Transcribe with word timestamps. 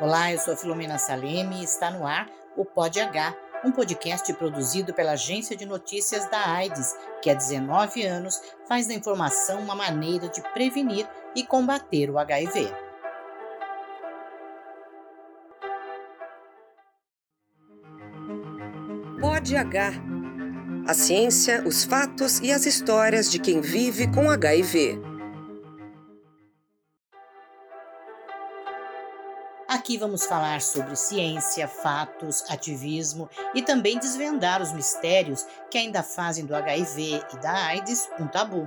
Olá, 0.00 0.32
eu 0.32 0.38
sou 0.40 0.56
Filomena 0.56 0.98
Saleme 0.98 1.60
e 1.60 1.64
está 1.64 1.88
no 1.88 2.04
ar 2.04 2.28
o 2.56 2.64
Pod 2.64 2.98
H, 2.98 3.32
um 3.64 3.70
podcast 3.70 4.32
produzido 4.34 4.92
pela 4.92 5.12
Agência 5.12 5.56
de 5.56 5.64
Notícias 5.64 6.28
da 6.28 6.50
AIDS, 6.50 6.96
que 7.22 7.30
há 7.30 7.34
19 7.34 8.02
anos 8.04 8.40
faz 8.68 8.88
da 8.88 8.94
informação 8.94 9.60
uma 9.60 9.76
maneira 9.76 10.28
de 10.28 10.42
prevenir 10.52 11.08
e 11.36 11.46
combater 11.46 12.10
o 12.10 12.18
HIV. 12.18 12.72
Pod 19.20 19.56
H. 19.56 19.92
A 20.88 20.92
ciência, 20.92 21.62
os 21.64 21.84
fatos 21.84 22.40
e 22.40 22.52
as 22.52 22.66
histórias 22.66 23.30
de 23.30 23.38
quem 23.38 23.60
vive 23.60 24.12
com 24.12 24.28
HIV. 24.28 25.13
Aqui 29.84 29.98
vamos 29.98 30.24
falar 30.24 30.62
sobre 30.62 30.96
ciência, 30.96 31.68
fatos, 31.68 32.42
ativismo 32.48 33.28
e 33.54 33.60
também 33.60 33.98
desvendar 33.98 34.62
os 34.62 34.72
mistérios 34.72 35.46
que 35.70 35.76
ainda 35.76 36.02
fazem 36.02 36.46
do 36.46 36.56
HIV 36.56 37.22
e 37.34 37.36
da 37.36 37.66
AIDS 37.66 38.08
um 38.18 38.26
tabu. 38.26 38.66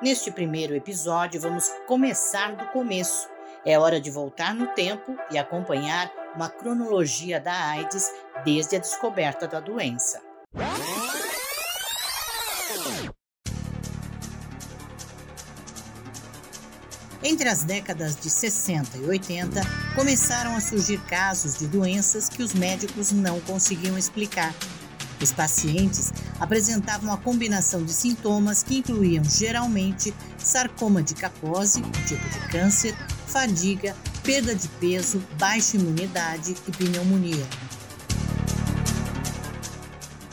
Neste 0.00 0.30
primeiro 0.30 0.74
episódio, 0.74 1.38
vamos 1.38 1.68
começar 1.86 2.56
do 2.56 2.64
começo. 2.68 3.28
É 3.62 3.78
hora 3.78 4.00
de 4.00 4.10
voltar 4.10 4.54
no 4.54 4.68
tempo 4.68 5.14
e 5.30 5.36
acompanhar 5.36 6.10
uma 6.34 6.48
cronologia 6.48 7.38
da 7.38 7.52
AIDS 7.52 8.10
desde 8.42 8.76
a 8.76 8.78
descoberta 8.78 9.46
da 9.46 9.60
doença. 9.60 10.18
Entre 17.22 17.48
as 17.50 17.62
décadas 17.62 18.16
de 18.16 18.30
60 18.30 18.96
e 18.96 19.04
80, 19.04 19.60
começaram 19.94 20.56
a 20.56 20.60
surgir 20.60 20.98
casos 21.02 21.58
de 21.58 21.66
doenças 21.66 22.30
que 22.30 22.42
os 22.42 22.54
médicos 22.54 23.12
não 23.12 23.38
conseguiam 23.40 23.98
explicar. 23.98 24.54
Os 25.20 25.30
pacientes 25.30 26.10
apresentavam 26.38 27.12
a 27.12 27.18
combinação 27.18 27.84
de 27.84 27.92
sintomas 27.92 28.62
que 28.62 28.78
incluíam 28.78 29.22
geralmente 29.22 30.14
sarcoma 30.38 31.02
de 31.02 31.14
Kaposi, 31.14 31.82
um 31.82 31.90
tipo 32.06 32.26
de 32.26 32.48
câncer, 32.48 32.96
fadiga, 33.26 33.94
perda 34.22 34.54
de 34.54 34.66
peso, 34.66 35.22
baixa 35.38 35.76
imunidade 35.76 36.56
e 36.66 36.72
pneumonia. 36.72 37.46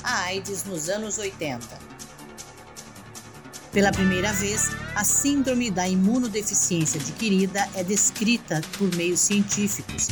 A 0.02 0.22
AIDS 0.22 0.64
nos 0.64 0.88
anos 0.88 1.18
80. 1.18 1.97
Pela 3.78 3.92
primeira 3.92 4.34
vez, 4.34 4.72
a 4.96 5.04
síndrome 5.04 5.70
da 5.70 5.88
imunodeficiência 5.88 7.00
adquirida 7.00 7.70
é 7.76 7.84
descrita 7.84 8.60
por 8.76 8.92
meios 8.96 9.20
científicos. 9.20 10.08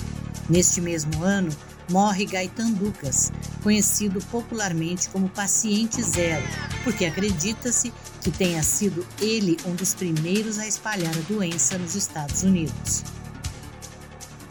Neste 0.47 0.79
mesmo 0.79 1.23
ano, 1.23 1.49
morre 1.89 2.27
Gaetan 2.27 2.73
Ducas, 2.73 3.31
conhecido 3.63 4.23
popularmente 4.25 5.09
como 5.09 5.29
paciente 5.29 5.99
zero, 6.03 6.45
porque 6.83 7.05
acredita-se 7.05 7.91
que 8.21 8.29
tenha 8.29 8.61
sido 8.61 9.03
ele 9.19 9.57
um 9.65 9.73
dos 9.73 9.95
primeiros 9.95 10.59
a 10.59 10.67
espalhar 10.67 11.17
a 11.17 11.33
doença 11.33 11.75
nos 11.79 11.95
Estados 11.95 12.43
Unidos. 12.43 13.03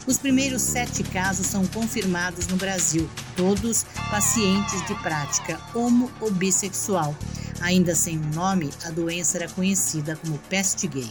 Os 0.05 0.17
primeiros 0.17 0.61
sete 0.61 1.03
casos 1.03 1.47
são 1.47 1.65
confirmados 1.67 2.47
no 2.47 2.57
Brasil, 2.57 3.09
todos 3.37 3.85
pacientes 4.11 4.85
de 4.85 4.93
prática 4.95 5.57
homo 5.73 6.11
ou 6.19 6.29
bissexual, 6.29 7.15
Ainda 7.61 7.95
sem 7.95 8.19
um 8.19 8.29
nome, 8.31 8.69
a 8.83 8.89
doença 8.89 9.37
era 9.37 9.49
conhecida 9.49 10.15
como 10.15 10.37
peste 10.49 10.87
gay. 10.87 11.09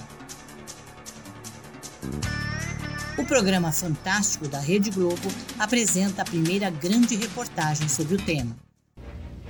O 3.17 3.25
programa 3.25 3.73
Fantástico 3.73 4.48
da 4.48 4.59
Rede 4.59 4.91
Globo 4.91 5.28
apresenta 5.59 6.22
a 6.22 6.25
primeira 6.25 6.69
grande 6.69 7.16
reportagem 7.16 7.88
sobre 7.88 8.16
o 8.16 8.19
tema. 8.19 8.56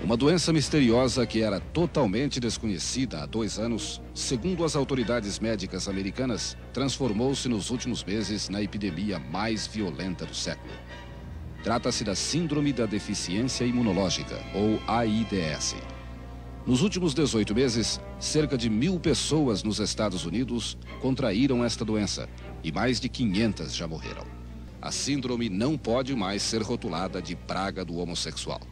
Uma 0.03 0.19
doença 0.19 0.53
misteriosa 0.53 1.27
que 1.27 1.43
era 1.43 1.59
totalmente 1.59 2.39
desconhecida 2.39 3.23
há 3.23 3.27
dois 3.27 3.59
anos, 3.59 4.03
segundo 4.15 4.63
as 4.63 4.77
autoridades 4.77 5.39
médicas 5.39 5.89
americanas, 5.89 6.59
transformou-se 6.75 7.49
nos 7.49 7.71
últimos 7.71 8.05
meses 8.05 8.51
na 8.51 8.61
epidemia 8.61 9.19
mais 9.19 9.67
violenta 9.67 10.27
do 10.27 10.35
século. 10.35 10.75
Trata-se 11.63 12.05
da 12.05 12.15
Síndrome 12.15 12.71
da 12.71 12.85
Deficiência 12.85 13.65
Imunológica, 13.65 14.39
ou 14.55 14.79
AIDS. 14.87 15.75
Nos 16.67 16.81
últimos 16.81 17.13
18 17.13 17.55
meses, 17.55 18.01
cerca 18.19 18.57
de 18.57 18.71
mil 18.71 18.99
pessoas 18.99 19.63
nos 19.63 19.81
Estados 19.81 20.25
Unidos 20.25 20.79
contraíram 21.03 21.63
esta 21.63 21.85
doença 21.85 22.27
e 22.63 22.73
mais 22.73 22.99
de 22.99 23.07
500 23.07 23.75
já 23.75 23.87
morreram. 23.87 24.25
A 24.81 24.91
síndrome 24.91 25.51
não 25.51 25.77
pode 25.77 26.15
mais 26.15 26.43
ser 26.43 26.63
rotulada 26.63 27.21
de 27.21 27.37
praga 27.37 27.85
do 27.85 27.99
homossexual. 27.99 28.63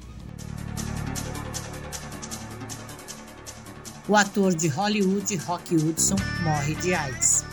O 4.08 4.16
ator 4.16 4.54
de 4.54 4.69
Hollywood, 4.69 5.36
Rock 5.36 5.76
Hudson, 5.76 6.16
morre 6.42 6.75
de 6.76 6.94
AIDS. 6.94 7.44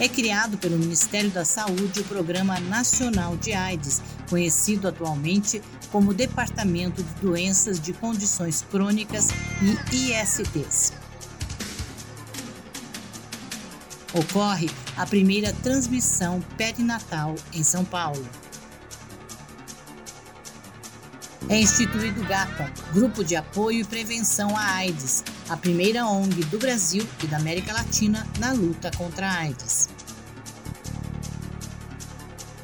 É 0.00 0.08
criado 0.08 0.56
pelo 0.56 0.78
Ministério 0.78 1.30
da 1.30 1.44
Saúde 1.44 2.00
o 2.00 2.04
Programa 2.04 2.58
Nacional 2.58 3.36
de 3.36 3.52
AIDS, 3.52 4.02
conhecido 4.32 4.88
atualmente 4.88 5.60
como 5.90 6.14
Departamento 6.14 7.02
de 7.02 7.12
Doenças 7.20 7.78
de 7.78 7.92
Condições 7.92 8.64
Crônicas 8.70 9.28
e 9.60 10.10
ISTs. 10.10 10.94
Ocorre 14.14 14.70
a 14.96 15.04
primeira 15.04 15.52
transmissão 15.62 16.40
perinatal 16.56 17.34
em 17.52 17.62
São 17.62 17.84
Paulo. 17.84 18.26
É 21.50 21.58
instituído 21.60 22.24
GAPA, 22.24 22.72
Grupo 22.94 23.22
de 23.22 23.36
Apoio 23.36 23.80
e 23.80 23.84
Prevenção 23.84 24.56
à 24.56 24.76
AIDS, 24.76 25.22
a 25.50 25.58
primeira 25.58 26.06
ONG 26.06 26.42
do 26.44 26.58
Brasil 26.58 27.06
e 27.22 27.26
da 27.26 27.36
América 27.36 27.74
Latina 27.74 28.26
na 28.38 28.52
luta 28.52 28.90
contra 28.96 29.28
a 29.28 29.40
AIDS. 29.40 29.90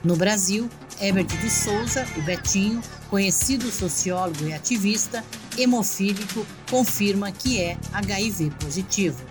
No 0.02 0.16
Brasil, 0.16 0.70
Herbert 1.00 1.26
de 1.26 1.50
Souza, 1.50 2.06
o 2.16 2.22
Betinho, 2.22 2.80
conhecido 3.08 3.70
sociólogo 3.70 4.46
e 4.46 4.52
ativista, 4.52 5.24
hemofílico, 5.56 6.46
confirma 6.70 7.30
que 7.32 7.60
é 7.60 7.76
HIV 7.92 8.50
positivo. 8.60 9.22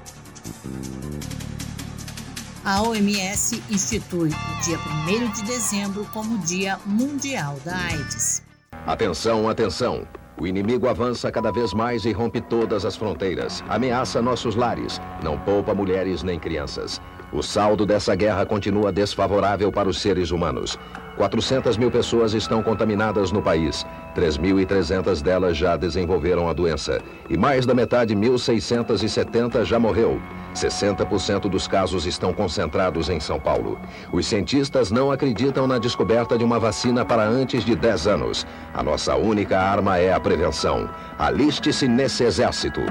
A 2.64 2.82
OMS 2.82 3.64
institui 3.70 4.30
o 4.30 4.62
dia 4.64 4.78
1 4.78 5.32
de 5.32 5.44
dezembro 5.44 6.06
como 6.14 6.38
Dia 6.40 6.78
Mundial 6.86 7.58
da 7.64 7.76
AIDS. 7.76 8.44
Atenção, 8.86 9.48
atenção! 9.48 10.08
O 10.40 10.46
inimigo 10.46 10.88
avança 10.88 11.32
cada 11.32 11.52
vez 11.52 11.74
mais 11.74 12.06
e 12.06 12.12
rompe 12.12 12.40
todas 12.40 12.86
as 12.86 12.96
fronteiras. 12.96 13.64
Ameaça 13.68 14.22
nossos 14.22 14.56
lares. 14.56 15.02
Não 15.24 15.40
poupa 15.40 15.74
mulheres 15.74 16.22
nem 16.22 16.40
crianças. 16.40 17.02
O 17.32 17.42
saldo 17.44 17.86
dessa 17.86 18.16
guerra 18.16 18.46
continua 18.46 18.92
desfavorável 18.92 19.72
para 19.72 19.90
os 19.90 20.00
seres 20.00 20.32
humanos. 20.32 20.80
400 21.18 21.76
mil 21.78 21.92
pessoas 21.92 22.34
estão 22.34 22.62
contaminadas 22.62 23.32
no 23.32 23.42
país. 23.42 23.86
3.300 24.16 25.22
delas 25.22 25.58
já 25.58 25.76
desenvolveram 25.76 26.48
a 26.48 26.54
doença. 26.54 27.02
E 27.30 27.36
mais 27.36 27.66
da 27.66 27.74
metade, 27.74 28.16
1.670, 28.16 29.66
já 29.66 29.80
morreu. 29.80 30.22
60% 30.56 31.50
dos 31.50 31.68
casos 31.68 32.06
estão 32.06 32.34
concentrados 32.34 33.10
em 33.10 33.20
São 33.20 33.40
Paulo. 33.40 33.80
Os 34.12 34.26
cientistas 34.26 34.90
não 34.92 35.12
acreditam 35.12 35.68
na 35.68 35.78
descoberta 35.78 36.38
de 36.38 36.44
uma 36.44 36.60
vacina 36.60 37.04
para 37.04 37.24
antes 37.24 37.66
de 37.66 37.76
10 37.76 38.08
anos. 38.08 38.48
A 38.74 38.82
nossa 38.82 39.16
única 39.16 39.60
arma 39.60 39.98
é 39.98 40.14
a 40.14 40.20
prevenção. 40.20 40.90
Aliste-se 41.18 41.88
nesse 41.88 42.24
exército. 42.24 42.82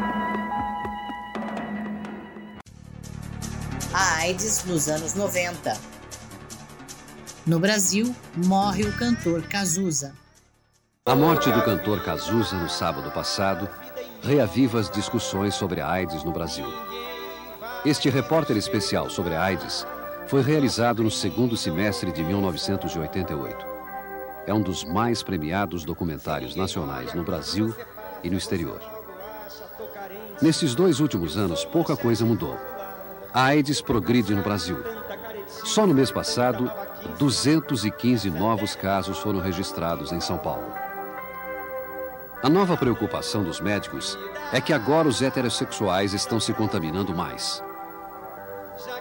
AIDS 4.27 4.65
nos 4.65 4.89
anos 4.89 5.15
90. 5.15 5.79
No 7.47 7.61
Brasil, 7.61 8.13
morre 8.45 8.83
o 8.83 8.93
cantor 8.99 9.43
Cazuza. 9.43 10.15
A 11.05 11.15
morte 11.15 11.49
do 11.53 11.63
cantor 11.63 12.03
Cazuza 12.03 12.57
no 12.57 12.69
sábado 12.69 13.09
passado 13.13 13.71
reaviva 14.21 14.81
as 14.81 14.91
discussões 14.91 15.55
sobre 15.55 15.81
a 15.81 15.89
AIDS 15.89 16.25
no 16.25 16.33
Brasil. 16.33 16.67
Este 17.85 18.11
repórter 18.11 18.57
especial 18.57 19.09
sobre 19.09 19.37
a 19.37 19.45
AIDS 19.45 19.87
foi 20.27 20.43
realizado 20.43 21.05
no 21.05 21.11
segundo 21.11 21.57
semestre 21.57 22.11
de 22.11 22.25
1988. 22.25 23.65
É 24.45 24.53
um 24.53 24.61
dos 24.61 24.83
mais 24.83 25.23
premiados 25.23 25.85
documentários 25.85 26.57
nacionais 26.57 27.15
no 27.15 27.23
Brasil 27.23 27.73
e 28.25 28.29
no 28.29 28.37
exterior. 28.37 28.81
Nesses 30.43 30.75
dois 30.75 30.99
últimos 30.99 31.37
anos, 31.37 31.65
pouca 31.65 31.97
coisa 31.97 32.25
mudou. 32.25 32.76
A 33.37 33.49
AIDS 33.49 33.83
progride 33.83 34.35
no 34.35 34.43
Brasil. 34.43 34.79
Só 35.47 35.87
no 35.87 35.93
mês 35.93 36.11
passado, 36.11 36.73
215 37.19 38.31
novos 38.31 38.75
casos 38.75 39.19
foram 39.19 39.41
registrados 39.41 40.11
em 40.11 40.23
São 40.23 40.39
Paulo. 40.39 40.73
A 42.43 42.49
nova 42.49 42.79
preocupação 42.79 43.45
dos 43.45 43.61
médicos 43.61 44.19
é 44.55 44.59
que 44.59 44.73
agora 44.73 45.07
os 45.07 45.21
heterossexuais 45.21 46.15
estão 46.15 46.41
se 46.41 46.55
contaminando 46.55 47.15
mais. 47.15 47.63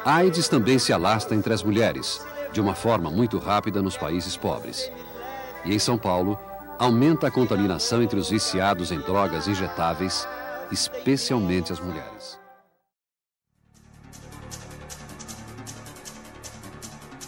A 0.04 0.16
AIDS 0.16 0.50
também 0.50 0.80
se 0.80 0.92
alastra 0.92 1.34
entre 1.34 1.54
as 1.54 1.64
mulheres, 1.64 2.20
de 2.52 2.60
uma 2.60 2.76
forma 2.76 3.10
muito 3.10 3.40
rápida 3.40 3.82
nos 3.82 3.96
países 3.96 4.36
pobres. 4.36 4.92
E 5.64 5.74
em 5.74 5.80
São 5.80 5.98
Paulo, 5.98 6.38
aumenta 6.78 7.28
a 7.28 7.32
contaminação 7.32 8.04
entre 8.04 8.20
os 8.20 8.30
viciados 8.30 8.92
em 8.92 9.00
drogas 9.00 9.48
injetáveis, 9.48 10.28
especialmente 10.74 11.72
as 11.72 11.80
mulheres. 11.80 12.44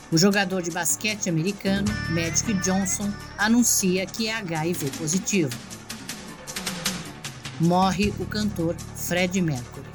O 0.09 0.17
jogador 0.17 0.61
de 0.61 0.71
basquete 0.71 1.27
americano, 1.27 1.87
Magic 2.09 2.53
Johnson, 2.61 3.11
anuncia 3.37 4.05
que 4.05 4.29
é 4.29 4.35
HIV 4.35 4.91
positivo. 4.91 5.51
Morre 7.59 8.13
o 8.17 8.25
cantor 8.25 8.73
Fred 8.95 9.41
Mercury. 9.41 9.85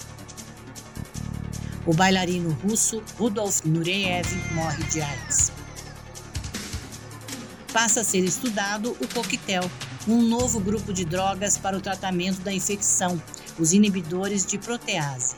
O 1.86 1.94
bailarino 1.94 2.50
russo 2.62 3.02
Rudolf 3.18 3.64
Nureyev 3.64 4.28
morre 4.52 4.84
de 4.84 5.00
AIDS. 5.00 5.50
Passa 7.72 8.00
a 8.00 8.04
ser 8.04 8.22
estudado 8.22 8.94
o 9.00 9.08
coquetel, 9.08 9.68
um 10.06 10.20
novo 10.20 10.60
grupo 10.60 10.92
de 10.92 11.06
drogas 11.06 11.56
para 11.56 11.76
o 11.76 11.80
tratamento 11.80 12.42
da 12.42 12.52
infecção, 12.52 13.20
os 13.58 13.72
inibidores 13.72 14.44
de 14.44 14.58
protease. 14.58 15.36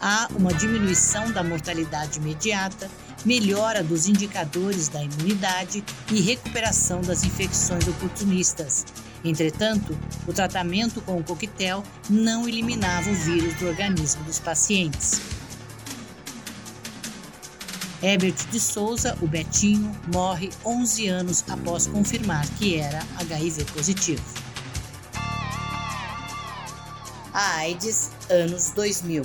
Há 0.00 0.28
uma 0.36 0.54
diminuição 0.54 1.32
da 1.32 1.42
mortalidade 1.42 2.20
imediata 2.20 2.88
melhora 3.26 3.82
dos 3.82 4.06
indicadores 4.06 4.88
da 4.88 5.02
imunidade 5.02 5.84
e 6.12 6.20
recuperação 6.20 7.00
das 7.00 7.24
infecções 7.24 7.86
oportunistas. 7.88 8.86
Entretanto, 9.24 9.98
o 10.28 10.32
tratamento 10.32 11.00
com 11.02 11.18
o 11.18 11.24
coquetel 11.24 11.82
não 12.08 12.48
eliminava 12.48 13.10
o 13.10 13.14
vírus 13.14 13.52
do 13.54 13.66
organismo 13.66 14.22
dos 14.22 14.38
pacientes. 14.38 15.20
Herbert 18.00 18.36
de 18.52 18.60
Souza, 18.60 19.18
o 19.20 19.26
Betinho, 19.26 19.90
morre 20.12 20.50
11 20.64 21.08
anos 21.08 21.44
após 21.48 21.88
confirmar 21.88 22.48
que 22.50 22.78
era 22.78 23.02
HIV 23.18 23.64
positivo. 23.64 24.22
A 27.32 27.56
AIDS, 27.56 28.12
anos 28.30 28.70
2000. 28.70 29.24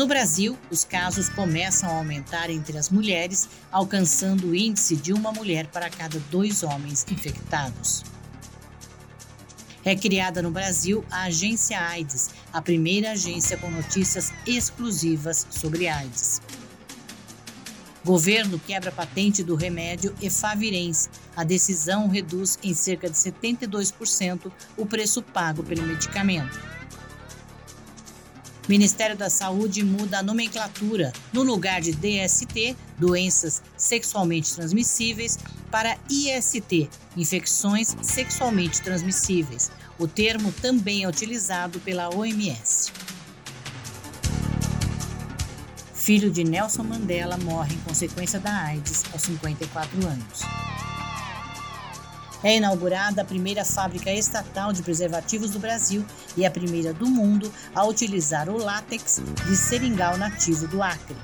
No 0.00 0.06
Brasil, 0.06 0.56
os 0.70 0.82
casos 0.82 1.28
começam 1.28 1.90
a 1.90 1.96
aumentar 1.96 2.48
entre 2.48 2.78
as 2.78 2.88
mulheres, 2.88 3.50
alcançando 3.70 4.46
o 4.46 4.54
índice 4.54 4.96
de 4.96 5.12
uma 5.12 5.30
mulher 5.30 5.66
para 5.66 5.90
cada 5.90 6.18
dois 6.30 6.62
homens 6.62 7.04
infectados. 7.10 8.02
É 9.84 9.94
criada 9.94 10.40
no 10.40 10.50
Brasil 10.50 11.04
a 11.10 11.24
Agência 11.24 11.78
AIDS, 11.78 12.30
a 12.50 12.62
primeira 12.62 13.10
agência 13.10 13.58
com 13.58 13.70
notícias 13.70 14.32
exclusivas 14.46 15.46
sobre 15.50 15.86
AIDS. 15.86 16.40
Governo 18.02 18.58
quebra 18.58 18.90
patente 18.90 19.44
do 19.44 19.54
remédio 19.54 20.14
Efavirenz. 20.22 21.10
A 21.36 21.44
decisão 21.44 22.08
reduz 22.08 22.58
em 22.62 22.72
cerca 22.72 23.10
de 23.10 23.18
72% 23.18 24.50
o 24.78 24.86
preço 24.86 25.20
pago 25.20 25.62
pelo 25.62 25.82
medicamento. 25.82 26.79
Ministério 28.70 29.16
da 29.16 29.28
Saúde 29.28 29.82
muda 29.82 30.20
a 30.20 30.22
nomenclatura 30.22 31.12
no 31.32 31.42
lugar 31.42 31.80
de 31.80 31.90
DST, 31.90 32.76
doenças 32.96 33.60
sexualmente 33.76 34.54
transmissíveis, 34.54 35.40
para 35.72 35.98
IST, 36.08 36.88
infecções 37.16 37.96
sexualmente 38.00 38.80
transmissíveis. 38.80 39.72
O 39.98 40.06
termo 40.06 40.52
também 40.52 41.02
é 41.02 41.08
utilizado 41.08 41.80
pela 41.80 42.14
OMS. 42.14 42.92
Filho 45.92 46.30
de 46.30 46.44
Nelson 46.44 46.84
Mandela 46.84 47.36
morre 47.38 47.74
em 47.74 47.78
consequência 47.78 48.38
da 48.38 48.56
AIDS 48.56 49.02
aos 49.12 49.22
54 49.22 50.06
anos. 50.06 50.42
É 52.42 52.56
inaugurada 52.56 53.20
a 53.20 53.24
primeira 53.24 53.64
fábrica 53.64 54.10
estatal 54.10 54.72
de 54.72 54.82
preservativos 54.82 55.50
do 55.50 55.58
Brasil 55.58 56.04
e 56.36 56.46
a 56.46 56.50
primeira 56.50 56.92
do 56.92 57.06
mundo 57.06 57.52
a 57.74 57.84
utilizar 57.84 58.48
o 58.48 58.56
látex 58.56 59.20
de 59.46 59.56
seringal 59.56 60.16
nativo 60.16 60.66
do 60.66 60.82
Acre. 60.82 61.16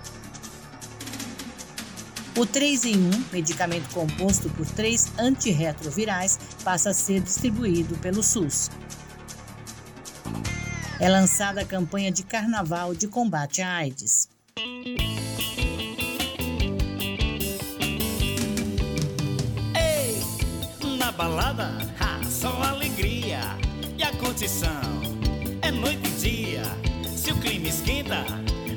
O 2.36 2.44
3 2.44 2.84
em 2.84 2.96
1, 2.96 3.24
medicamento 3.32 3.88
composto 3.94 4.50
por 4.50 4.66
três 4.66 5.10
antirretrovirais, 5.18 6.38
passa 6.62 6.90
a 6.90 6.94
ser 6.94 7.22
distribuído 7.22 7.96
pelo 7.96 8.22
SUS. 8.22 8.70
É 11.00 11.08
lançada 11.08 11.62
a 11.62 11.64
campanha 11.64 12.12
de 12.12 12.22
carnaval 12.22 12.94
de 12.94 13.08
combate 13.08 13.62
à 13.62 13.76
AIDS. 13.76 14.28
Balada, 21.16 21.70
ha, 21.98 22.22
só 22.28 22.62
alegria. 22.62 23.40
E 23.98 24.02
a 24.02 24.12
curtição 24.12 24.80
é 25.62 25.70
noite 25.70 26.06
e 26.06 26.20
dia. 26.20 26.62
Se 27.16 27.32
o 27.32 27.40
clima 27.40 27.68
esquenta, 27.68 28.24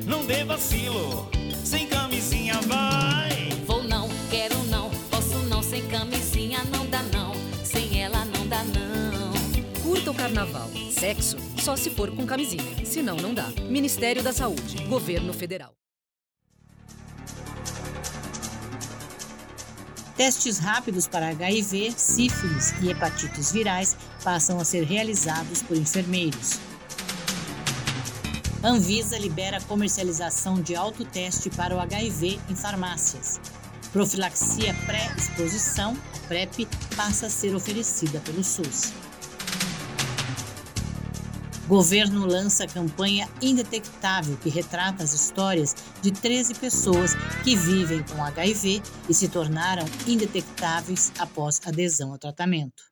não 0.06 0.24
dê 0.24 0.42
vacilo. 0.42 1.28
Sem 1.62 1.86
camisinha 1.86 2.54
vai. 2.62 3.50
Vou 3.66 3.82
não, 3.84 4.08
quero 4.30 4.56
não, 4.64 4.90
posso 5.10 5.36
não. 5.48 5.62
Sem 5.62 5.86
camisinha 5.88 6.64
não 6.64 6.86
dá 6.86 7.02
não. 7.02 7.32
Sem 7.62 8.02
ela 8.02 8.24
não 8.24 8.46
dá 8.48 8.64
não. 8.64 9.32
Curta 9.82 10.10
o 10.10 10.14
carnaval. 10.14 10.68
Sexo 10.90 11.36
só 11.58 11.76
se 11.76 11.90
for 11.90 12.10
com 12.10 12.26
camisinha. 12.26 12.84
Senão 12.84 13.16
não 13.16 13.34
dá. 13.34 13.48
Ministério 13.68 14.22
da 14.22 14.32
Saúde. 14.32 14.82
Governo 14.88 15.32
Federal. 15.32 15.79
Testes 20.20 20.58
rápidos 20.58 21.06
para 21.06 21.30
HIV, 21.30 21.94
sífilis 21.96 22.74
e 22.82 22.90
hepatites 22.90 23.52
virais 23.52 23.96
passam 24.22 24.60
a 24.60 24.64
ser 24.66 24.84
realizados 24.84 25.62
por 25.62 25.78
enfermeiros. 25.78 26.60
Anvisa 28.62 29.16
libera 29.16 29.62
comercialização 29.62 30.60
de 30.60 30.76
autoteste 30.76 31.48
para 31.48 31.74
o 31.74 31.80
HIV 31.80 32.38
em 32.50 32.54
farmácias. 32.54 33.40
Profilaxia 33.94 34.74
pré-exposição, 34.84 35.96
PrEP, 36.28 36.68
passa 36.94 37.28
a 37.28 37.30
ser 37.30 37.54
oferecida 37.54 38.20
pelo 38.20 38.44
SUS. 38.44 38.92
Governo 41.70 42.26
lança 42.26 42.64
a 42.64 42.66
campanha 42.66 43.28
Indetectável, 43.40 44.36
que 44.38 44.48
retrata 44.48 45.04
as 45.04 45.12
histórias 45.12 45.76
de 46.02 46.10
13 46.10 46.56
pessoas 46.56 47.14
que 47.44 47.54
vivem 47.54 48.02
com 48.02 48.20
HIV 48.24 48.82
e 49.08 49.14
se 49.14 49.28
tornaram 49.28 49.84
indetectáveis 50.04 51.12
após 51.16 51.60
adesão 51.64 52.10
ao 52.10 52.18
tratamento. 52.18 52.82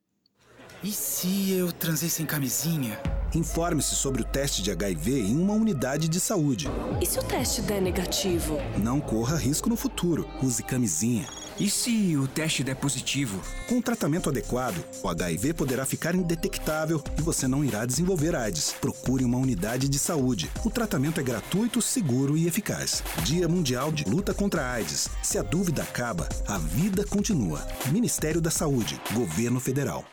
E 0.81 0.93
se 0.93 1.51
eu 1.51 1.73
transei 1.73 2.09
sem 2.09 2.25
camisinha? 2.25 3.01
Informe-se 3.35 3.97
sobre 3.97 4.23
o 4.23 4.25
teste 4.25 4.63
de 4.63 4.71
HIV 4.71 5.23
em 5.23 5.37
uma 5.37 5.55
unidade 5.55 6.09
de 6.09 6.21
saúde. 6.21 6.69
E 7.03 7.05
se 7.05 7.19
o 7.19 7.23
teste 7.25 7.61
der 7.63 7.83
negativo? 7.83 8.59
Não 8.81 9.01
corra 9.01 9.37
risco 9.37 9.69
no 9.69 9.75
futuro. 9.75 10.31
Use 10.41 10.63
camisinha. 10.63 11.27
E 11.61 11.69
se 11.69 12.17
o 12.17 12.29
teste 12.29 12.63
der 12.63 12.77
positivo? 12.77 13.43
Com 13.69 13.79
o 13.79 13.83
tratamento 13.83 14.29
adequado, 14.29 14.79
o 15.03 15.09
HIV 15.09 15.55
poderá 15.55 15.85
ficar 15.85 16.15
indetectável 16.15 17.03
e 17.19 17.21
você 17.21 17.49
não 17.49 17.65
irá 17.65 17.85
desenvolver 17.85 18.37
AIDS. 18.37 18.77
Procure 18.81 19.25
uma 19.25 19.39
unidade 19.39 19.89
de 19.89 19.99
saúde. 19.99 20.49
O 20.65 20.71
tratamento 20.71 21.19
é 21.19 21.23
gratuito, 21.23 21.83
seguro 21.83 22.37
e 22.37 22.47
eficaz. 22.47 23.03
Dia 23.25 23.49
Mundial 23.49 23.91
de 23.91 24.05
Luta 24.05 24.33
contra 24.33 24.63
a 24.63 24.73
AIDS. 24.75 25.09
Se 25.21 25.37
a 25.37 25.43
dúvida 25.43 25.83
acaba, 25.83 26.29
a 26.47 26.59
vida 26.59 27.05
continua. 27.05 27.67
Ministério 27.91 28.41
da 28.41 28.53
Saúde, 28.53 29.01
Governo 29.13 29.59
Federal. 29.59 30.05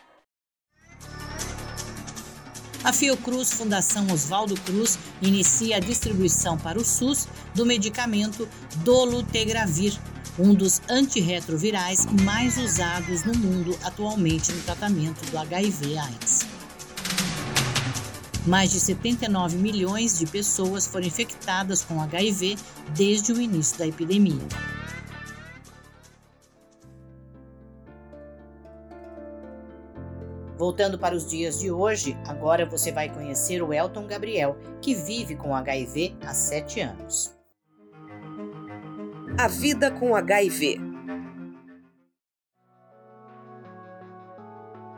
A 2.84 2.92
Fiocruz 2.92 3.54
Fundação 3.54 4.08
Oswaldo 4.12 4.60
Cruz 4.62 4.98
inicia 5.22 5.78
a 5.78 5.80
distribuição 5.80 6.58
para 6.58 6.80
o 6.80 6.86
SUS 6.86 7.28
do 7.54 7.68
medicamento 7.68 8.48
Dolutegravir 8.84 9.94
um 10.38 10.54
dos 10.54 10.82
antirretrovirais 10.90 12.06
mais 12.24 12.58
usados 12.58 13.24
no 13.24 13.34
mundo 13.34 13.78
atualmente 13.84 14.52
no 14.52 14.62
tratamento 14.64 15.26
do 15.32 15.38
HIV/AIDS. 15.38 16.46
Mais 18.46 18.72
de 18.72 18.80
79 18.80 19.58
milhões 19.58 20.20
de 20.20 20.28
pessoas 20.28 20.86
foram 20.86 21.08
infectadas 21.08 21.84
com 21.84 22.00
HIV 22.02 22.58
desde 22.96 23.34
o 23.34 23.42
início 23.42 23.78
da 23.80 23.88
epidemia. 23.88 24.48
Voltando 30.58 30.98
para 30.98 31.16
os 31.16 31.28
dias 31.28 31.60
de 31.60 31.70
hoje, 31.70 32.18
agora 32.28 32.66
você 32.66 32.92
vai 32.92 33.10
conhecer 33.10 33.62
o 33.62 33.74
Elton 33.74 34.08
Gabriel, 34.08 34.58
que 34.82 34.96
vive 34.96 35.36
com 35.36 35.54
HIV 35.56 36.16
há 36.22 36.34
sete 36.34 36.80
anos. 36.80 37.36
A 39.38 39.48
vida 39.48 39.92
com 39.92 40.16
HIV. 40.16 40.78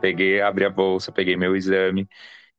Peguei, 0.00 0.40
abri 0.40 0.64
a 0.64 0.70
bolsa, 0.70 1.10
peguei 1.10 1.36
meu 1.36 1.56
exame 1.56 2.08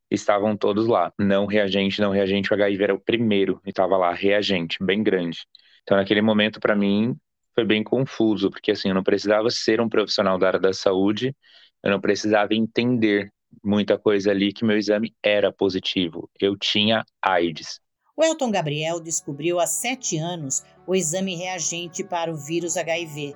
estavam 0.10 0.58
todos 0.58 0.88
lá. 0.88 1.14
Não 1.20 1.46
reagente, 1.46 2.02
não 2.02 2.12
reagente, 2.12 2.52
o 2.52 2.56
HIV 2.56 2.84
era 2.84 2.96
o 2.96 3.00
primeiro 3.00 3.62
e 3.66 3.70
estava 3.70 3.98
lá, 3.98 4.14
reagente, 4.14 4.78
bem 4.82 5.04
grande. 5.04 5.46
Então, 5.84 5.98
naquele 5.98 6.22
momento, 6.22 6.60
para 6.60 6.76
mim, 6.76 7.16
foi 7.54 7.66
bem 7.66 7.84
confuso, 7.84 8.50
porque 8.50 8.72
assim, 8.72 8.90
eu 8.90 8.96
não 8.96 9.04
precisava 9.04 9.50
ser 9.50 9.80
um 9.82 9.90
profissional 9.90 10.38
da 10.38 10.48
área 10.48 10.60
da 10.60 10.74
saúde, 10.74 11.36
eu 11.84 11.92
não 11.92 12.02
precisava 12.02 12.54
entender 12.54 13.32
muita 13.64 13.98
coisa 13.98 14.32
ali 14.32 14.54
que 14.54 14.66
meu 14.66 14.78
exame 14.78 15.14
era 15.24 15.52
positivo. 15.52 16.30
Eu 16.40 16.58
tinha 16.58 17.06
AIDS. 17.22 17.80
O 18.16 18.24
Elton 18.24 18.52
Gabriel 18.52 19.00
descobriu 19.00 19.60
há 19.60 19.66
sete 19.66 20.18
anos 20.18 20.64
o 20.90 20.96
exame 20.96 21.36
reagente 21.36 22.04
para 22.04 22.32
o 22.34 22.36
vírus 22.36 22.76
HIV. 22.76 23.36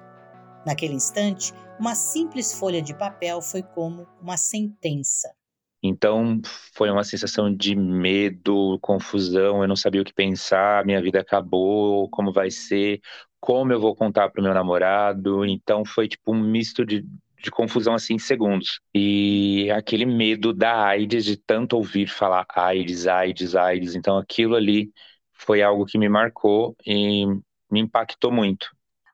Naquele 0.65 0.95
instante, 0.95 1.53
uma 1.79 1.93
simples 1.93 2.51
folha 2.51 2.81
de 2.81 2.97
papel 2.97 3.43
foi 3.43 3.61
como 3.61 4.07
uma 4.19 4.37
sentença. 4.37 5.29
Então 5.83 6.41
foi 6.75 6.89
uma 6.89 7.03
sensação 7.03 7.55
de 7.55 7.75
medo, 7.75 8.79
confusão, 8.81 9.61
eu 9.61 9.67
não 9.67 9.75
sabia 9.75 10.01
o 10.01 10.05
que 10.05 10.13
pensar, 10.13 10.83
minha 10.83 10.99
vida 10.99 11.19
acabou, 11.19 12.09
como 12.09 12.33
vai 12.33 12.49
ser, 12.49 12.99
como 13.39 13.71
eu 13.71 13.79
vou 13.79 13.95
contar 13.95 14.29
para 14.29 14.41
o 14.41 14.43
meu 14.43 14.53
namorado. 14.55 15.45
Então 15.45 15.85
foi 15.85 16.07
tipo 16.07 16.33
um 16.33 16.41
misto 16.41 16.83
de, 16.83 17.05
de 17.43 17.51
confusão 17.51 17.93
assim 17.93 18.15
em 18.15 18.19
segundos. 18.19 18.79
E 18.95 19.69
aquele 19.69 20.07
medo 20.07 20.53
da 20.53 20.85
AIDS, 20.85 21.23
de 21.23 21.37
tanto 21.37 21.75
ouvir 21.75 22.07
falar 22.07 22.47
AIDS, 22.49 23.05
AIDS, 23.05 23.55
AIDS. 23.55 23.93
Então 23.93 24.17
aquilo 24.17 24.55
ali 24.55 24.91
foi 25.43 25.61
algo 25.61 25.85
que 25.85 25.97
me 25.97 26.09
marcou 26.09 26.75
e 26.85 27.25
me 27.69 27.79
impactou 27.79 28.31
muito. 28.31 28.67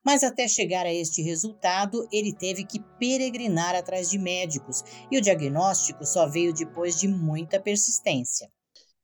Mas 0.06 0.24
até 0.24 0.48
chegar 0.48 0.86
a 0.86 0.94
este 0.94 1.22
resultado, 1.22 2.08
ele 2.12 2.34
teve 2.34 2.64
que 2.64 2.80
peregrinar 2.98 3.76
atrás 3.76 4.10
de 4.10 4.18
médicos 4.18 4.84
e 5.12 5.18
o 5.18 5.22
diagnóstico 5.22 6.06
só 6.06 6.28
veio 6.28 6.54
depois 6.54 7.00
de 7.00 7.08
muita 7.08 7.60
persistência. 7.60 8.50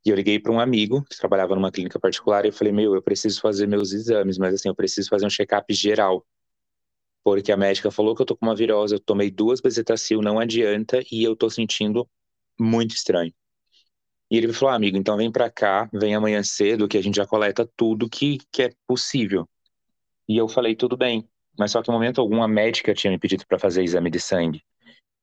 E 0.06 0.10
eu 0.10 0.16
liguei 0.16 0.40
para 0.40 0.52
um 0.52 0.60
amigo 0.60 1.04
que 1.04 1.18
trabalhava 1.18 1.56
numa 1.56 1.72
clínica 1.72 2.00
particular 2.00 2.46
e 2.46 2.50
eu 2.50 2.54
falei: 2.54 2.72
Meu, 2.72 2.94
eu 2.96 3.02
preciso 3.02 3.42
fazer 3.42 3.68
meus 3.68 3.92
exames, 3.92 4.38
mas 4.38 4.54
assim, 4.54 4.70
eu 4.70 4.76
preciso 4.76 5.10
fazer 5.10 5.26
um 5.26 5.30
check-up 5.30 5.74
geral. 5.74 6.26
Porque 7.24 7.52
a 7.52 7.58
médica 7.58 7.90
falou 7.90 8.16
que 8.16 8.22
eu 8.22 8.26
tô 8.26 8.38
com 8.38 8.46
uma 8.46 8.56
virose, 8.56 8.94
eu 8.94 9.00
tomei 9.00 9.32
duas 9.32 9.60
bezetacil, 9.60 10.22
não 10.22 10.40
adianta, 10.40 11.02
e 11.12 11.24
eu 11.24 11.36
tô 11.36 11.50
sentindo 11.50 12.08
muito 12.60 12.96
estranho. 12.96 13.34
E 14.30 14.38
ele 14.38 14.52
falou: 14.54 14.74
ah, 14.74 14.76
Amigo, 14.76 14.98
então 14.98 15.18
vem 15.18 15.32
para 15.32 15.50
cá, 15.50 15.90
vem 15.94 16.16
amanhã 16.16 16.42
cedo, 16.44 16.88
que 16.88 16.98
a 16.98 17.04
gente 17.04 17.16
já 17.16 17.28
coleta 17.28 17.70
tudo 17.76 18.10
que, 18.10 18.40
que 18.52 18.64
é 18.64 18.70
possível. 18.88 19.48
E 20.28 20.38
eu 20.38 20.48
falei, 20.48 20.76
tudo 20.76 20.98
bem. 20.98 21.28
Mas 21.58 21.72
só 21.72 21.82
que 21.82 21.90
em 21.90 21.94
momento 21.94 22.20
algum 22.20 22.46
médica 22.48 22.94
tinha 22.94 23.12
me 23.12 23.20
pedido 23.20 23.46
para 23.48 23.60
fazer 23.60 23.84
exame 23.84 24.10
de 24.10 24.20
sangue. 24.20 24.64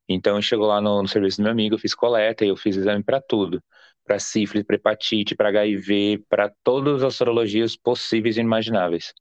Então 0.08 0.40
chegou 0.40 0.66
lá 0.66 0.80
no, 0.80 1.02
no, 1.02 1.08
serviço 1.08 1.38
do 1.38 1.44
meu 1.44 1.52
amigo, 1.52 1.74
eu 1.74 1.78
fiz 1.78 1.94
coleta 1.94 2.44
e 2.44 2.48
eu 2.48 2.56
fiz 2.56 2.76
exame 2.76 3.02
para 3.02 3.20
tudo. 3.20 3.62
Para 4.04 4.18
sífilis, 4.18 4.64
para 4.64 4.76
hepatite, 4.76 5.36
para 5.36 5.48
HIV, 5.48 6.24
para 6.28 6.52
todas 6.64 7.02
as 7.02 7.14
sorologias 7.14 7.76
possíveis 7.76 8.36
e 8.36 8.40
imagináveis. 8.40 9.12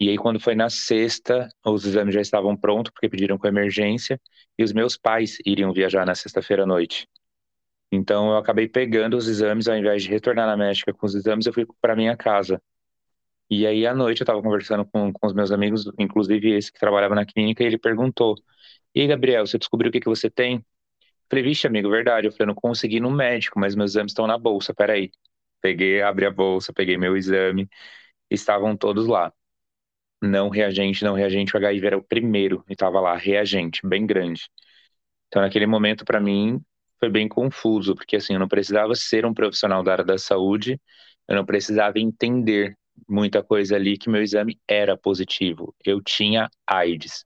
E 0.00 0.08
aí 0.08 0.16
quando 0.16 0.40
foi 0.40 0.54
na 0.54 0.70
sexta, 0.70 1.48
os 1.64 1.84
exames 1.84 2.14
já 2.14 2.20
estavam 2.20 2.56
prontos 2.56 2.92
porque 2.92 3.08
pediram 3.08 3.36
com 3.36 3.46
emergência 3.48 4.20
e 4.56 4.62
os 4.62 4.72
meus 4.72 4.96
pais 4.96 5.38
iriam 5.44 5.72
viajar 5.72 6.06
na 6.06 6.14
sexta-feira 6.14 6.62
à 6.62 6.66
noite. 6.66 7.06
Então 7.90 8.30
eu 8.32 8.36
acabei 8.38 8.68
pegando 8.68 9.16
os 9.16 9.28
exames 9.28 9.68
ao 9.68 9.76
invés 9.76 10.02
de 10.02 10.10
retornar 10.10 10.46
na 10.46 10.56
médica 10.56 10.92
com 10.92 11.06
os 11.06 11.14
exames, 11.14 11.46
eu 11.46 11.52
fui 11.52 11.66
para 11.80 11.96
minha 11.96 12.16
casa. 12.16 12.60
E 13.50 13.66
aí, 13.66 13.86
à 13.86 13.94
noite, 13.94 14.20
eu 14.20 14.24
estava 14.24 14.42
conversando 14.42 14.84
com, 14.86 15.12
com 15.12 15.26
os 15.26 15.32
meus 15.34 15.50
amigos, 15.52 15.90
inclusive 15.98 16.50
esse 16.56 16.72
que 16.72 16.78
trabalhava 16.80 17.14
na 17.14 17.24
clínica, 17.26 17.62
e 17.62 17.66
ele 17.66 17.78
perguntou: 17.78 18.34
E 18.94 19.06
Gabriel, 19.06 19.46
você 19.46 19.58
descobriu 19.58 19.90
o 19.90 19.92
que, 19.92 20.00
que 20.00 20.08
você 20.08 20.30
tem? 20.30 20.64
falei, 21.30 21.44
vixe, 21.44 21.66
amigo, 21.66 21.90
verdade. 21.90 22.26
Eu 22.28 22.32
falei, 22.32 22.48
não 22.48 22.54
consegui 22.54 23.00
no 23.00 23.10
médico, 23.10 23.58
mas 23.60 23.74
meus 23.74 23.92
exames 23.92 24.12
estão 24.12 24.26
na 24.26 24.38
bolsa, 24.38 24.74
peraí. 24.74 25.10
Peguei, 25.60 26.02
abri 26.02 26.26
a 26.26 26.30
bolsa, 26.30 26.72
peguei 26.72 26.96
meu 26.98 27.16
exame, 27.16 27.68
estavam 28.30 28.76
todos 28.76 29.06
lá. 29.08 29.32
Não 30.22 30.48
reagente, 30.48 31.04
não 31.04 31.14
reagente, 31.14 31.54
o 31.54 31.58
HIV 31.58 31.86
era 31.86 31.98
o 31.98 32.02
primeiro, 32.02 32.64
e 32.68 32.72
estava 32.72 33.00
lá, 33.00 33.16
reagente, 33.16 33.80
bem 33.86 34.06
grande. 34.06 34.48
Então, 35.28 35.42
naquele 35.42 35.66
momento, 35.66 36.04
para 36.04 36.20
mim, 36.20 36.60
foi 36.98 37.10
bem 37.10 37.28
confuso, 37.28 37.94
porque 37.94 38.16
assim, 38.16 38.34
eu 38.34 38.40
não 38.40 38.48
precisava 38.48 38.94
ser 38.94 39.24
um 39.24 39.34
profissional 39.34 39.82
da 39.82 39.92
área 39.92 40.04
da 40.04 40.18
saúde, 40.18 40.80
eu 41.28 41.36
não 41.36 41.44
precisava 41.44 41.98
entender 41.98 42.76
muita 43.08 43.42
coisa 43.42 43.76
ali 43.76 43.96
que 43.96 44.10
meu 44.10 44.22
exame 44.22 44.58
era 44.66 44.96
positivo. 44.96 45.74
Eu 45.84 46.02
tinha 46.02 46.50
AIDS. 46.66 47.24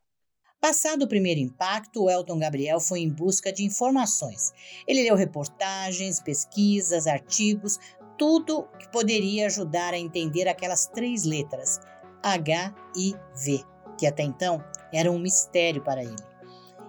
Passado 0.61 1.03
o 1.03 1.09
primeiro 1.09 1.41
impacto, 1.41 2.05
o 2.05 2.11
Elton 2.11 2.39
Gabriel 2.39 2.79
foi 2.79 3.01
em 3.01 3.09
busca 3.09 3.53
de 3.53 3.65
informações. 3.65 4.53
Ele 4.87 5.03
leu 5.03 5.17
reportagens, 5.17 6.21
pesquisas, 6.21 7.07
artigos, 7.07 7.79
tudo 8.17 8.69
que 8.79 8.89
poderia 8.93 9.47
ajudar 9.47 9.95
a 9.95 9.99
entender 9.99 10.47
aquelas 10.47 10.87
três 10.87 11.25
letras, 11.25 11.81
H 12.23 12.75
I 12.97 13.15
V, 13.35 13.65
que 13.99 14.07
até 14.07 14.23
então 14.23 14.63
eram 14.93 15.17
um 15.17 15.19
mistério 15.19 15.83
para 15.83 16.05
ele. 16.05 16.32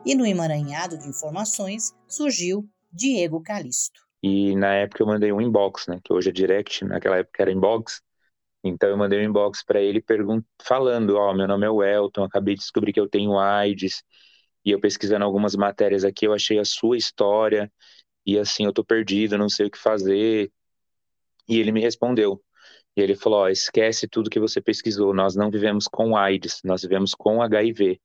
E 0.05 0.15
no 0.15 0.25
emaranhado 0.25 0.97
de 0.97 1.07
informações 1.07 1.93
surgiu 2.07 2.67
Diego 2.91 3.41
Calisto. 3.41 4.01
E 4.21 4.55
na 4.55 4.73
época 4.73 5.03
eu 5.03 5.07
mandei 5.07 5.31
um 5.31 5.41
inbox, 5.41 5.87
né, 5.87 5.99
que 6.03 6.13
hoje 6.13 6.29
é 6.29 6.31
direct, 6.31 6.85
naquela 6.85 7.17
época 7.17 7.41
era 7.41 7.51
inbox, 7.51 8.01
então 8.63 8.89
eu 8.89 8.97
mandei 8.97 9.19
um 9.19 9.29
inbox 9.29 9.63
para 9.63 9.81
ele 9.81 10.03
falando, 10.61 11.17
ó, 11.17 11.31
oh, 11.31 11.33
meu 11.33 11.47
nome 11.47 11.65
é 11.65 11.69
Welton, 11.69 12.23
acabei 12.23 12.55
de 12.55 12.61
descobrir 12.61 12.93
que 12.93 12.99
eu 12.99 13.09
tenho 13.09 13.37
AIDS, 13.37 14.03
e 14.63 14.71
eu 14.71 14.79
pesquisando 14.79 15.25
algumas 15.25 15.55
matérias 15.55 16.05
aqui, 16.05 16.25
eu 16.25 16.33
achei 16.33 16.57
a 16.57 16.65
sua 16.65 16.95
história, 16.95 17.69
e 18.25 18.37
assim, 18.39 18.65
eu 18.65 18.73
tô 18.73 18.83
perdido, 18.83 19.37
não 19.37 19.49
sei 19.49 19.67
o 19.67 19.71
que 19.71 19.77
fazer. 19.77 20.51
E 21.47 21.59
ele 21.59 21.71
me 21.71 21.81
respondeu. 21.81 22.41
E 22.95 23.01
ele 23.01 23.15
falou: 23.15 23.39
ó, 23.39 23.49
esquece 23.49 24.07
tudo 24.07 24.29
que 24.29 24.39
você 24.39 24.61
pesquisou, 24.61 25.13
nós 25.13 25.35
não 25.35 25.51
vivemos 25.51 25.85
com 25.87 26.15
AIDS, 26.15 26.61
nós 26.63 26.81
vivemos 26.83 27.13
com 27.13 27.41
HIV. 27.41 27.99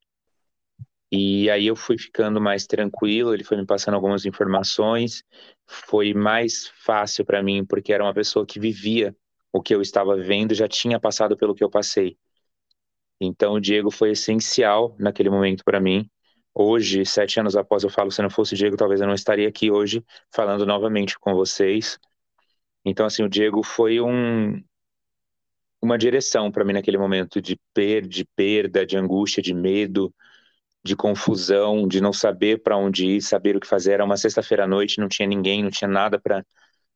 E 1.11 1.49
aí 1.49 1.65
eu 1.67 1.75
fui 1.75 1.97
ficando 1.97 2.39
mais 2.39 2.67
tranquilo, 2.67 3.33
ele 3.33 3.43
foi 3.43 3.57
me 3.57 3.65
passando 3.65 3.95
algumas 3.95 4.25
informações, 4.25 5.23
foi 5.67 6.13
mais 6.13 6.67
fácil 6.85 7.25
para 7.25 7.41
mim, 7.41 7.65
porque 7.65 7.91
era 7.91 8.03
uma 8.03 8.13
pessoa 8.13 8.45
que 8.45 8.59
vivia 8.59 9.15
o 9.51 9.61
que 9.61 9.73
eu 9.73 9.81
estava 9.81 10.15
vendo 10.15 10.53
já 10.53 10.67
tinha 10.67 10.99
passado 10.99 11.35
pelo 11.35 11.55
que 11.55 11.63
eu 11.63 11.69
passei. 11.69 12.17
Então, 13.19 13.53
o 13.53 13.59
Diego 13.59 13.91
foi 13.91 14.11
essencial 14.11 14.95
naquele 14.99 15.29
momento 15.29 15.63
para 15.63 15.79
mim. 15.79 16.09
Hoje, 16.53 17.05
sete 17.05 17.39
anos 17.39 17.55
após, 17.55 17.83
eu 17.83 17.89
falo: 17.89 18.11
se 18.11 18.21
não 18.21 18.29
fosse 18.29 18.53
o 18.53 18.57
Diego, 18.57 18.77
talvez 18.77 19.01
eu 19.01 19.07
não 19.07 19.13
estaria 19.13 19.47
aqui 19.47 19.71
hoje 19.71 20.03
falando 20.33 20.65
novamente 20.65 21.17
com 21.19 21.33
vocês. 21.33 21.99
Então, 22.85 23.05
assim, 23.05 23.23
o 23.23 23.29
Diego 23.29 23.63
foi 23.63 24.01
um, 24.01 24.61
uma 25.81 25.97
direção 25.97 26.51
para 26.51 26.63
mim 26.65 26.73
naquele 26.73 26.97
momento 26.97 27.41
de, 27.41 27.57
per, 27.73 28.07
de 28.07 28.25
perda, 28.35 28.85
de 28.85 28.97
angústia, 28.97 29.41
de 29.41 29.53
medo, 29.53 30.13
de 30.83 30.95
confusão, 30.95 31.87
de 31.87 32.01
não 32.01 32.13
saber 32.13 32.61
para 32.61 32.77
onde 32.77 33.05
ir, 33.05 33.21
saber 33.21 33.55
o 33.55 33.59
que 33.59 33.67
fazer. 33.67 33.93
Era 33.93 34.05
uma 34.05 34.17
sexta-feira 34.17 34.63
à 34.63 34.67
noite, 34.67 34.99
não 34.99 35.07
tinha 35.07 35.27
ninguém, 35.27 35.63
não 35.63 35.69
tinha 35.69 35.89
nada 35.89 36.19
para 36.19 36.43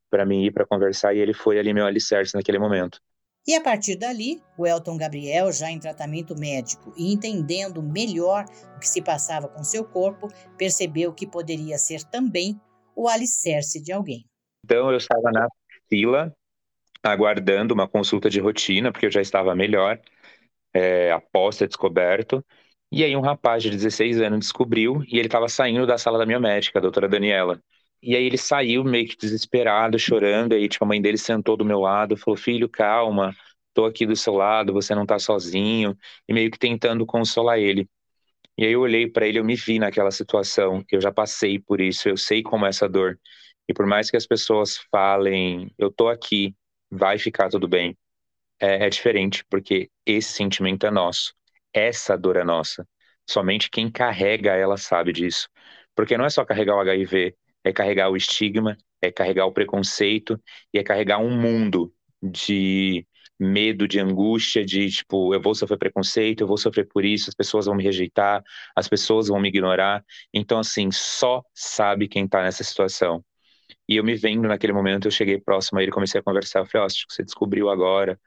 para 0.10 0.28
mim 0.28 0.44
ir 0.44 0.52
para 0.52 0.64
conversar 0.64 1.16
e 1.16 1.18
ele 1.18 1.34
foi 1.34 1.58
ali 1.58 1.74
meu 1.74 1.88
alicerce 1.88 2.36
naquele 2.36 2.60
momento. 2.60 3.00
E 3.48 3.56
a 3.56 3.62
partir 3.62 3.96
dali, 3.98 4.40
o 4.56 4.66
Elton 4.66 4.96
Gabriel, 4.96 5.52
já 5.52 5.72
em 5.72 5.80
tratamento 5.80 6.38
médico 6.38 6.94
e 6.96 7.12
entendendo 7.12 7.82
melhor 7.82 8.46
o 8.76 8.80
que 8.80 8.88
se 8.88 9.02
passava 9.02 9.48
com 9.48 9.64
seu 9.64 9.84
corpo, 9.84 10.28
percebeu 10.56 11.12
que 11.12 11.26
poderia 11.26 11.80
ser 11.80 12.04
também 12.04 12.62
o 12.96 13.10
alicerce 13.10 13.82
de 13.82 13.92
alguém. 13.92 14.24
Então 14.64 14.92
eu 14.92 14.98
estava 14.98 15.32
na 15.32 15.48
fila, 15.90 16.32
aguardando 17.02 17.74
uma 17.74 17.88
consulta 17.88 18.30
de 18.30 18.40
rotina, 18.40 18.92
porque 18.92 19.08
eu 19.08 19.12
já 19.12 19.20
estava 19.20 19.56
melhor, 19.56 20.00
é, 20.72 21.12
após 21.12 21.58
ter 21.58 21.68
descoberto. 21.68 22.46
E 22.96 23.04
aí 23.04 23.16
um 23.16 23.22
rapaz 23.22 23.64
de 23.64 23.72
16 23.72 24.22
anos 24.22 24.40
descobriu 24.40 25.04
e 25.08 25.18
ele 25.18 25.28
estava 25.28 25.50
saindo 25.50 25.88
da 25.88 25.98
sala 25.98 26.18
da 26.20 26.26
minha 26.28 26.40
médica, 26.40 26.78
a 26.80 26.82
doutora 26.82 27.10
Daniela. 27.10 27.60
E 28.04 28.16
aí 28.16 28.24
ele 28.26 28.38
saiu 28.38 28.84
meio 28.84 29.08
que 29.08 29.18
desesperado, 29.18 29.98
chorando. 29.98 30.54
Aí, 30.54 30.70
tipo, 30.70 30.84
a 30.86 30.88
mãe 30.88 31.02
dele 31.02 31.18
sentou 31.18 31.58
do 31.58 31.66
meu 31.66 31.80
lado, 31.80 32.16
falou: 32.18 32.38
Filho, 32.38 32.70
calma, 32.70 33.34
tô 33.74 33.86
aqui 33.86 34.06
do 34.06 34.16
seu 34.16 34.36
lado, 34.36 34.74
você 34.74 34.94
não 34.94 35.06
tá 35.08 35.18
sozinho. 35.18 35.98
E 36.30 36.34
meio 36.34 36.52
que 36.52 36.60
tentando 36.60 37.06
consolar 37.06 37.58
ele. 37.60 37.90
E 38.58 38.66
aí 38.66 38.74
eu 38.74 38.82
olhei 38.82 39.10
para 39.10 39.28
ele, 39.28 39.40
eu 39.40 39.46
me 39.46 39.56
vi 39.56 39.80
naquela 39.80 40.12
situação. 40.12 40.84
Eu 40.92 41.02
já 41.02 41.12
passei 41.12 41.60
por 41.60 41.82
isso, 41.82 42.10
eu 42.10 42.18
sei 42.18 42.44
como 42.44 42.66
é 42.66 42.70
essa 42.70 42.90
dor. 42.90 43.20
E 43.70 43.74
por 43.74 43.88
mais 43.88 44.12
que 44.12 44.18
as 44.18 44.28
pessoas 44.28 44.78
falem, 44.92 45.74
eu 45.80 45.92
tô 45.92 46.10
aqui, 46.10 46.56
vai 46.92 47.20
ficar 47.20 47.50
tudo 47.50 47.68
bem, 47.68 47.98
é, 48.62 48.88
é 48.88 48.90
diferente, 48.90 49.46
porque 49.50 49.90
esse 50.06 50.34
sentimento 50.34 50.86
é 50.88 50.92
nosso. 50.92 51.34
Essa 51.74 52.18
dor 52.18 52.36
é 52.38 52.44
nossa. 52.44 52.88
Somente 53.30 53.70
quem 53.70 53.90
carrega 53.92 54.52
ela 54.54 54.78
sabe 54.78 55.14
disso. 55.14 55.48
Porque 55.96 56.18
não 56.18 56.26
é 56.26 56.30
só 56.30 56.44
carregar 56.46 56.76
o 56.76 56.80
HIV, 56.80 57.36
é 57.64 57.72
carregar 57.72 58.10
o 58.10 58.18
estigma, 58.18 58.78
é 59.02 59.12
carregar 59.12 59.46
o 59.46 59.52
preconceito 59.54 60.42
e 60.74 60.80
é 60.80 60.84
carregar 60.84 61.20
um 61.20 61.30
mundo 61.32 61.94
de 62.22 63.06
medo, 63.40 63.88
de 63.88 64.00
angústia, 64.00 64.64
de 64.66 64.90
tipo, 64.90 65.34
eu 65.34 65.42
vou 65.42 65.54
sofrer 65.56 65.78
preconceito, 65.78 66.42
eu 66.42 66.48
vou 66.48 66.58
sofrer 66.58 66.88
por 66.88 67.04
isso, 67.04 67.30
as 67.30 67.36
pessoas 67.36 67.66
vão 67.66 67.76
me 67.76 67.84
rejeitar, 67.84 68.42
as 68.76 68.88
pessoas 68.88 69.28
vão 69.28 69.40
me 69.40 69.50
ignorar. 69.50 70.04
Então, 70.34 70.60
assim, 70.60 70.90
só 70.92 71.44
sabe 71.54 72.08
quem 72.08 72.28
tá 72.28 72.42
nessa 72.44 72.64
situação. 72.64 73.24
E 73.88 73.98
eu 73.98 74.04
me 74.04 74.16
vendo 74.16 74.48
naquele 74.48 74.74
momento, 74.74 75.08
eu 75.08 75.12
cheguei 75.12 75.40
próximo 75.40 75.80
a 75.80 75.84
ele, 75.84 75.92
comecei 75.92 76.20
a 76.20 76.24
conversar, 76.24 76.60
eu 76.60 76.66
falei, 76.66 76.86
ó, 76.86 76.88
oh, 76.88 77.12
você 77.14 77.24
descobriu 77.24 77.70
agora. 77.70 78.20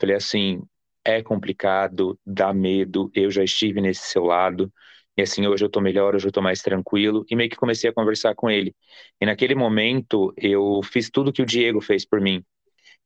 Falei 0.00 0.16
assim, 0.16 0.62
é 1.06 1.22
complicado, 1.22 2.18
dá 2.26 2.52
medo, 2.52 3.10
eu 3.14 3.30
já 3.30 3.44
estive 3.44 3.80
nesse 3.80 4.02
seu 4.08 4.24
lado, 4.24 4.72
e 5.16 5.22
assim, 5.22 5.46
hoje 5.46 5.64
eu 5.64 5.70
tô 5.70 5.80
melhor, 5.80 6.16
hoje 6.16 6.26
eu 6.26 6.32
tô 6.32 6.42
mais 6.42 6.60
tranquilo, 6.60 7.24
e 7.30 7.36
meio 7.36 7.48
que 7.48 7.56
comecei 7.56 7.88
a 7.88 7.92
conversar 7.92 8.34
com 8.34 8.50
ele. 8.50 8.74
E 9.20 9.24
naquele 9.24 9.54
momento, 9.54 10.34
eu 10.36 10.82
fiz 10.82 11.08
tudo 11.08 11.32
que 11.32 11.40
o 11.40 11.46
Diego 11.46 11.80
fez 11.80 12.04
por 12.04 12.20
mim. 12.20 12.44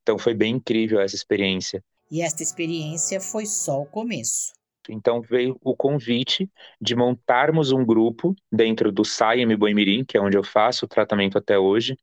Então 0.02 0.18
foi 0.18 0.32
bem 0.32 0.54
incrível 0.54 0.98
essa 0.98 1.14
experiência. 1.14 1.84
E 2.10 2.22
esta 2.22 2.42
experiência 2.42 3.20
foi 3.20 3.44
só 3.44 3.82
o 3.82 3.86
começo. 3.86 4.52
Então 4.88 5.20
veio 5.20 5.56
o 5.62 5.76
convite 5.76 6.50
de 6.80 6.96
montarmos 6.96 7.70
um 7.70 7.84
grupo 7.84 8.34
dentro 8.50 8.90
do 8.90 9.04
SAIM 9.04 9.54
Boimirim, 9.56 10.04
que 10.04 10.16
é 10.16 10.20
onde 10.20 10.36
eu 10.36 10.42
faço 10.42 10.86
o 10.86 10.88
tratamento 10.88 11.36
até 11.36 11.58
hoje 11.58 11.96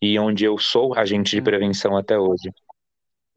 e 0.00 0.18
onde 0.18 0.44
eu 0.44 0.58
sou 0.58 0.94
agente 0.94 1.34
de 1.34 1.42
prevenção 1.42 1.96
até 1.96 2.18
hoje. 2.18 2.52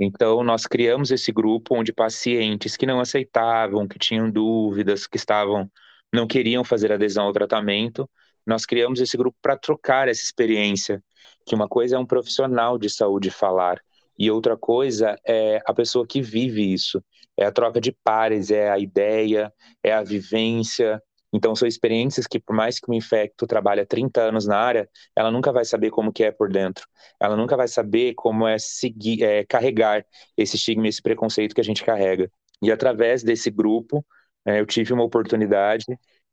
Então 0.04 0.44
nós 0.44 0.66
criamos 0.66 1.12
esse 1.12 1.32
grupo 1.32 1.76
onde 1.78 1.94
pacientes 1.94 2.76
que 2.76 2.88
não 2.88 3.00
aceitavam, 3.00 3.88
que 3.88 4.00
tinham 4.00 4.32
dúvidas, 4.32 5.06
que 5.06 5.16
estavam 5.18 5.70
não 6.12 6.26
queriam 6.28 6.64
fazer 6.64 6.92
adesão 6.92 7.26
ao 7.26 7.34
tratamento, 7.34 8.10
nós 8.46 8.66
criamos 8.66 9.00
esse 9.00 9.16
grupo 9.16 9.38
para 9.42 9.56
trocar 9.56 10.08
essa 10.08 10.24
experiência, 10.24 11.02
que 11.46 11.54
uma 11.54 11.68
coisa 11.68 11.96
é 11.96 12.00
um 12.00 12.06
profissional 12.06 12.80
de 12.80 12.90
saúde 12.90 13.30
falar 13.30 13.80
e 14.18 14.30
outra 14.30 14.58
coisa 14.58 15.16
é 15.26 15.62
a 15.68 15.74
pessoa 15.74 16.06
que 16.06 16.22
vive 16.22 16.74
isso. 16.74 17.04
É 17.38 17.46
a 17.46 17.52
troca 17.52 17.80
de 17.80 17.92
pares, 18.04 18.52
é 18.52 18.70
a 18.70 18.78
ideia, 18.78 19.54
é 19.84 19.94
a 19.94 20.04
vivência. 20.04 21.02
Então 21.34 21.56
são 21.56 21.68
experiências 21.68 22.28
que 22.28 22.40
por 22.40 22.56
mais 22.56 22.80
que 22.80 22.90
o 22.90 22.94
infecto 22.94 23.48
trabalhe 23.48 23.86
30 23.86 24.22
anos 24.22 24.46
na 24.46 24.58
área, 24.58 24.90
ela 25.16 25.32
nunca 25.32 25.52
vai 25.52 25.64
saber 25.64 25.90
como 25.90 26.12
que 26.12 26.24
é 26.24 26.32
por 26.32 26.50
dentro. 26.52 26.86
Ela 27.20 27.38
nunca 27.38 27.56
vai 27.56 27.68
saber 27.68 28.14
como 28.16 28.48
é 28.48 28.58
seguir, 28.60 29.24
é, 29.24 29.46
carregar 29.46 30.06
esse 30.38 30.56
estigma, 30.58 30.88
esse 30.88 31.02
preconceito 31.02 31.56
que 31.56 31.62
a 31.62 31.64
gente 31.64 31.84
carrega. 31.84 32.30
E 32.62 32.72
através 32.72 33.24
desse 33.24 33.50
grupo, 33.50 34.06
é, 34.46 34.60
eu 34.60 34.66
tive 34.66 34.94
uma 34.94 35.04
oportunidade 35.04 35.86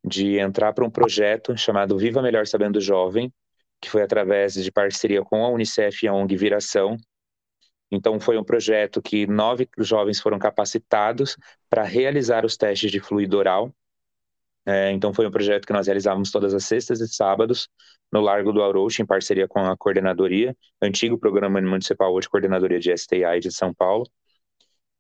de 0.05 0.39
entrar 0.39 0.73
para 0.73 0.85
um 0.85 0.91
projeto 0.91 1.57
chamado 1.57 1.97
Viva 1.99 2.23
Melhor 2.23 2.47
Sabendo 2.47 2.81
Jovem, 2.81 3.33
que 3.81 3.91
foi 3.91 4.03
através 4.03 4.55
de 4.55 4.71
parceria 4.73 5.23
com 5.23 5.45
a 5.45 5.49
Unicef 5.51 6.05
e 6.05 6.09
a 6.09 6.13
ONG 6.13 6.37
Viração. 6.37 6.97
Então, 7.91 8.21
foi 8.21 8.37
um 8.37 8.45
projeto 8.45 9.01
que 9.01 9.27
nove 9.27 9.69
jovens 9.79 10.21
foram 10.21 10.39
capacitados 10.39 11.37
para 11.71 11.83
realizar 11.83 12.45
os 12.45 12.57
testes 12.57 12.91
de 12.91 13.01
fluido 13.01 13.39
oral. 13.39 13.75
É, 14.69 14.91
então, 14.93 15.15
foi 15.15 15.27
um 15.27 15.31
projeto 15.31 15.67
que 15.67 15.73
nós 15.73 15.87
realizávamos 15.87 16.31
todas 16.31 16.53
as 16.53 16.65
sextas 16.65 17.01
e 17.01 17.09
sábados 17.09 17.69
no 18.13 18.21
Largo 18.21 18.53
do 18.53 18.63
Auroche, 18.63 19.01
em 19.03 19.07
parceria 19.07 19.49
com 19.49 19.61
a 19.61 19.75
coordenadoria, 19.77 20.55
antigo 20.83 21.19
programa 21.19 21.59
municipal, 21.61 22.13
hoje 22.13 22.29
coordenadoria 22.29 22.79
de 22.79 22.93
STI 22.93 23.41
de 23.41 23.51
São 23.51 23.73
Paulo. 23.73 24.05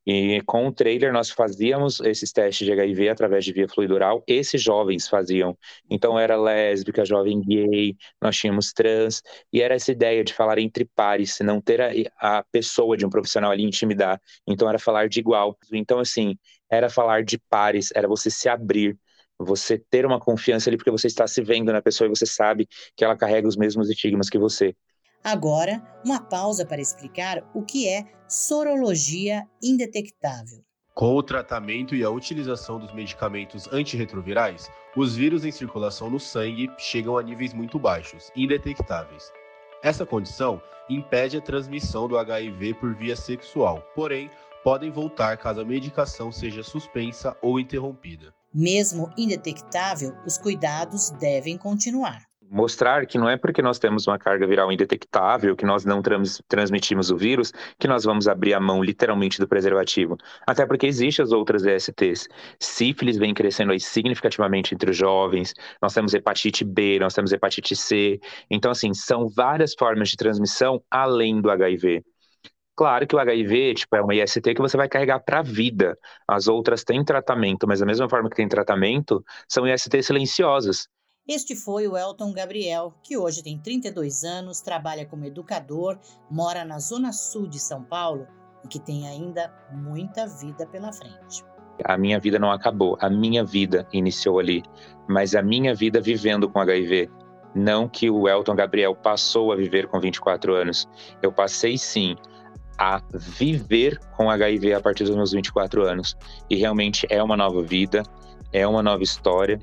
E 0.07 0.41
com 0.47 0.67
o 0.67 0.73
trailer 0.73 1.13
nós 1.13 1.29
fazíamos 1.29 2.01
esses 2.01 2.33
testes 2.33 2.67
de 2.67 2.73
HIV 2.73 3.11
através 3.11 3.45
de 3.45 3.53
via 3.53 3.69
fluidural, 3.69 4.25
esses 4.27 4.63
jovens 4.63 5.07
faziam. 5.07 5.57
Então 5.91 6.19
era 6.19 6.35
lésbica, 6.35 7.05
jovem 7.05 7.39
gay, 7.43 7.95
nós 8.23 8.35
tínhamos 8.39 8.73
trans, 8.73 9.23
e 9.53 9.61
era 9.61 9.75
essa 9.75 9.93
ideia 9.93 10.25
de 10.25 10.33
falar 10.33 10.59
entre 10.59 10.87
pares, 10.95 11.39
não 11.41 11.61
ter 11.61 11.81
a, 11.83 12.39
a 12.39 12.43
pessoa 12.45 12.97
de 12.97 13.05
um 13.05 13.11
profissional 13.11 13.51
ali 13.51 13.65
intimidar. 13.65 14.19
Então 14.47 14.67
era 14.69 14.79
falar 14.79 15.11
de 15.11 15.21
igual. 15.21 15.59
Então 15.73 15.99
assim, 15.99 16.39
era 16.71 16.89
falar 16.89 17.23
de 17.23 17.39
pares, 17.51 17.91
era 17.95 18.09
você 18.09 18.31
se 18.31 18.49
abrir, 18.49 18.97
você 19.39 19.79
ter 19.79 20.05
uma 20.05 20.19
confiança 20.19 20.69
ali 20.69 20.77
porque 20.77 20.91
você 20.91 21.07
está 21.07 21.27
se 21.27 21.43
vendo 21.43 21.73
na 21.73 21.81
pessoa 21.83 22.07
e 22.07 22.11
você 22.11 22.27
sabe 22.27 22.69
que 22.97 23.05
ela 23.05 23.17
carrega 23.17 23.47
os 23.47 23.57
mesmos 23.57 23.89
estigmas 23.89 24.29
que 24.29 24.39
você. 24.39 24.75
Agora, 25.23 25.83
uma 26.05 26.21
pausa 26.21 26.65
para 26.65 26.81
explicar 26.81 27.43
o 27.55 27.63
que 27.63 27.89
é 27.89 28.05
sorologia 28.29 29.47
indetectável. 29.63 30.65
Com 30.95 31.15
o 31.15 31.23
tratamento 31.23 31.95
e 31.95 32.03
a 32.03 32.11
utilização 32.11 32.79
dos 32.79 32.93
medicamentos 32.93 33.69
antirretrovirais, 33.73 34.69
os 34.97 35.15
vírus 35.15 35.45
em 35.45 35.53
circulação 35.53 36.11
no 36.11 36.19
sangue 36.19 36.69
chegam 36.77 37.17
a 37.17 37.23
níveis 37.23 37.55
muito 37.55 37.79
baixos, 37.79 38.33
indetectáveis. 38.35 39.31
Essa 39.81 40.05
condição 40.05 40.61
impede 40.91 41.37
a 41.37 41.41
transmissão 41.41 42.09
do 42.09 42.19
HIV 42.19 42.75
por 42.75 42.95
via 42.97 43.15
sexual, 43.15 43.81
porém, 43.95 44.29
podem 44.65 44.91
voltar 44.91 45.37
caso 45.37 45.61
a 45.61 45.65
medicação 45.65 46.33
seja 46.33 46.65
suspensa 46.65 47.37
ou 47.41 47.61
interrompida. 47.61 48.35
Mesmo 48.53 49.11
indetectável, 49.17 50.17
os 50.27 50.39
cuidados 50.39 51.11
devem 51.11 51.57
continuar 51.57 52.29
mostrar 52.51 53.07
que 53.07 53.19
não 53.19 53.29
é 53.29 53.37
porque 53.37 53.61
nós 53.61 53.79
temos 53.79 54.07
uma 54.07 54.19
carga 54.19 54.47
viral 54.47 54.73
indetectável, 54.73 55.55
que 55.55 55.67
nós 55.67 55.85
não 55.85 56.01
trans 56.03 56.43
transmitimos 56.49 57.11
o 57.11 57.17
vírus, 57.17 57.53
que 57.79 57.87
nós 57.87 58.05
vamos 58.05 58.27
abrir 58.27 58.55
a 58.55 58.61
mão 58.61 58.83
literalmente 58.83 59.39
do 59.39 59.47
preservativo. 59.47 60.17
Até 60.47 60.67
porque 60.67 60.87
existem 60.87 61.23
as 61.23 61.33
outras 61.33 61.65
ESTs. 61.65 62.29
Sífilis 62.59 63.17
vem 63.17 63.35
crescendo 63.35 63.73
aí 63.73 63.81
significativamente 63.81 64.75
entre 64.75 64.91
os 64.91 64.97
jovens, 64.97 65.55
nós 65.81 65.93
temos 65.95 66.15
hepatite 66.15 66.65
B, 66.65 66.99
nós 66.99 67.15
temos 67.15 67.33
hepatite 67.33 67.77
C. 67.77 68.19
Então, 68.51 68.71
assim, 68.71 68.95
são 68.95 69.29
várias 69.29 69.75
formas 69.75 70.09
de 70.09 70.17
transmissão 70.17 70.83
além 70.91 71.41
do 71.41 71.51
HIV. 71.51 72.03
Claro 72.79 73.09
que 73.09 73.17
o 73.17 73.19
HIV, 73.19 73.75
tipo, 73.75 73.97
é 73.97 74.01
uma 74.01 74.15
IST 74.15 74.55
que 74.55 74.63
você 74.63 74.77
vai 74.77 74.89
carregar 74.89 75.19
para 75.19 75.41
a 75.41 75.43
vida. 75.43 75.99
As 76.29 76.47
outras 76.47 76.85
têm 76.85 77.05
tratamento, 77.05 77.67
mas 77.67 77.81
da 77.81 77.87
mesma 77.87 78.09
forma 78.09 78.31
que 78.31 78.37
tem 78.37 78.47
tratamento, 78.47 79.21
são 79.49 79.67
ISTs 79.67 80.07
silenciosas. 80.07 80.87
Este 81.27 81.57
foi 81.57 81.89
o 81.89 81.97
Elton 81.97 82.33
Gabriel, 82.33 82.95
que 83.03 83.17
hoje 83.19 83.43
tem 83.43 83.59
32 83.59 84.23
anos, 84.23 84.61
trabalha 84.61 85.05
como 85.05 85.25
educador, 85.25 85.99
mora 86.31 86.65
na 86.65 86.79
zona 86.79 87.13
sul 87.13 87.49
de 87.49 87.59
São 87.59 87.83
Paulo 87.83 88.29
e 88.65 88.69
que 88.69 88.79
tem 88.79 89.09
ainda 89.09 89.53
muita 89.73 90.29
vida 90.29 90.65
pela 90.65 90.93
frente. 90.93 91.45
A 91.85 91.99
minha 91.99 92.21
vida 92.21 92.39
não 92.39 92.53
acabou, 92.53 92.97
a 93.01 93.11
minha 93.11 93.45
vida 93.45 93.89
iniciou 93.93 94.39
ali, 94.39 94.63
mas 95.09 95.35
a 95.35 95.43
minha 95.43 95.75
vida 95.75 96.01
vivendo 96.01 96.49
com 96.49 96.61
HIV. 96.61 97.11
Não 97.57 97.89
que 97.89 98.09
o 98.09 98.29
Elton 98.29 98.55
Gabriel 98.55 98.95
passou 98.95 99.51
a 99.51 99.57
viver 99.57 99.89
com 99.89 99.99
24 99.99 100.55
anos. 100.55 100.89
Eu 101.21 101.33
passei 101.33 101.77
sim 101.77 102.15
a 102.79 103.03
viver 103.13 103.99
com 104.17 104.31
HIV 104.31 104.75
a 104.75 104.81
partir 104.81 105.05
dos 105.05 105.17
meus 105.17 105.33
24 105.33 105.85
anos. 105.85 106.17
E 106.49 106.57
realmente 106.57 107.07
é 107.11 107.23
uma 107.23 107.37
nova 107.37 107.63
vida, 107.63 108.03
é 108.53 108.67
uma 108.67 108.83
nova 108.83 109.03
história 109.03 109.59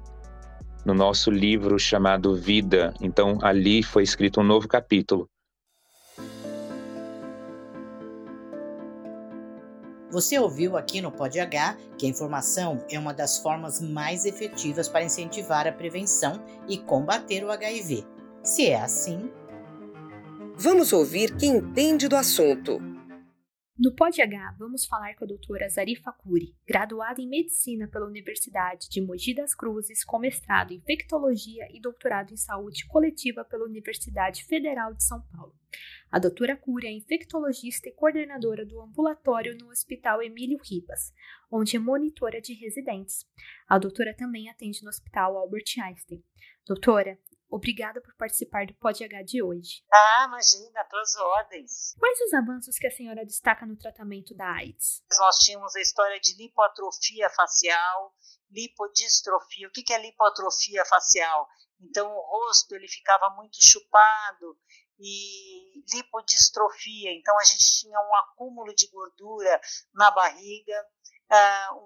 no 0.86 0.94
nosso 0.94 1.32
livro 1.32 1.80
chamado 1.80 2.36
Vida. 2.36 2.94
Então, 3.02 3.40
ali 3.42 3.82
foi 3.82 4.04
escrito 4.04 4.42
um 4.42 4.44
novo 4.44 4.68
capítulo. 4.68 5.28
Você 10.12 10.40
ouviu 10.40 10.78
aqui 10.78 11.02
no 11.02 11.12
Pod 11.12 11.38
H 11.38 11.76
que 11.98 12.06
a 12.06 12.10
informação 12.10 12.86
é 12.90 12.98
uma 12.98 13.14
das 13.14 13.38
formas 13.40 13.82
mais 13.82 14.24
efetivas 14.24 14.88
para 14.88 15.04
incentivar 15.04 15.68
a 15.68 15.74
prevenção 15.74 16.42
e 16.70 16.78
combater 16.78 17.44
o 17.44 17.52
HIV. 17.52 18.06
Se 18.42 18.68
é 18.68 18.80
assim, 18.80 19.30
vamos 20.56 20.94
ouvir 20.94 21.36
quem 21.36 21.58
entende 21.58 22.08
do 22.08 22.16
assunto. 22.16 22.95
No 23.78 23.94
Pod 23.94 24.22
H, 24.22 24.56
vamos 24.58 24.86
falar 24.86 25.16
com 25.16 25.26
a 25.26 25.28
doutora 25.28 25.68
Zarifa 25.68 26.10
Curi, 26.10 26.56
graduada 26.66 27.20
em 27.20 27.28
Medicina 27.28 27.90
pela 27.90 28.08
Universidade 28.08 28.88
de 28.90 29.02
Mogi 29.02 29.34
das 29.34 29.54
Cruzes, 29.54 30.02
com 30.02 30.18
mestrado 30.18 30.72
em 30.72 30.78
Infectologia 30.78 31.68
e 31.70 31.82
doutorado 31.82 32.32
em 32.32 32.38
Saúde 32.38 32.88
Coletiva 32.88 33.44
pela 33.44 33.66
Universidade 33.66 34.46
Federal 34.46 34.94
de 34.94 35.04
São 35.04 35.22
Paulo. 35.24 35.54
A 36.10 36.18
doutora 36.18 36.56
Curi 36.56 36.88
é 36.88 36.92
infectologista 36.94 37.90
e 37.90 37.92
coordenadora 37.92 38.66
do 38.66 38.80
ambulatório 38.82 39.58
no 39.60 39.70
Hospital 39.70 40.22
Emílio 40.22 40.58
Ribas, 40.64 41.14
onde 41.52 41.76
é 41.76 41.80
monitora 41.80 42.40
de 42.40 42.54
residentes. 42.54 43.26
A 43.68 43.78
doutora 43.78 44.14
também 44.14 44.50
atende 44.50 44.84
no 44.84 44.90
Hospital 44.90 45.38
Albert 45.38 45.66
Einstein. 45.84 46.24
Doutora, 46.66 47.20
Obrigada 47.50 48.02
por 48.02 48.16
participar 48.16 48.66
do 48.66 48.74
Pod 48.76 49.04
H 49.04 49.22
de 49.24 49.42
hoje. 49.42 49.84
Ah, 49.92 50.26
imagina, 50.28 50.84
todas 50.90 51.16
ordens. 51.16 51.96
Quais 51.98 52.20
os 52.22 52.34
avanços 52.34 52.78
que 52.78 52.88
a 52.88 52.92
senhora 52.92 53.26
destaca 53.26 53.66
no 53.66 53.78
tratamento 53.78 54.36
da 54.36 54.52
AIDS? 54.52 55.04
Nós 55.18 55.38
tínhamos 55.38 55.76
a 55.76 55.82
história 55.82 56.20
de 56.20 56.36
lipoatrofia 56.36 57.30
facial, 57.30 58.14
lipodistrofia. 58.52 59.68
O 59.68 59.72
que 59.72 59.94
é 59.94 60.02
lipoatrofia 60.02 60.84
facial? 60.86 61.48
Então 61.80 62.08
o 62.08 62.22
rosto 62.22 62.76
ele 62.76 62.88
ficava 62.88 63.30
muito 63.36 63.58
chupado 63.62 64.58
e 65.00 65.84
lipodistrofia. 65.94 67.12
Então 67.14 67.38
a 67.40 67.44
gente 67.44 67.82
tinha 67.82 68.00
um 68.00 68.16
acúmulo 68.16 68.74
de 68.74 68.88
gordura 68.88 69.62
na 69.94 70.10
barriga 70.12 70.86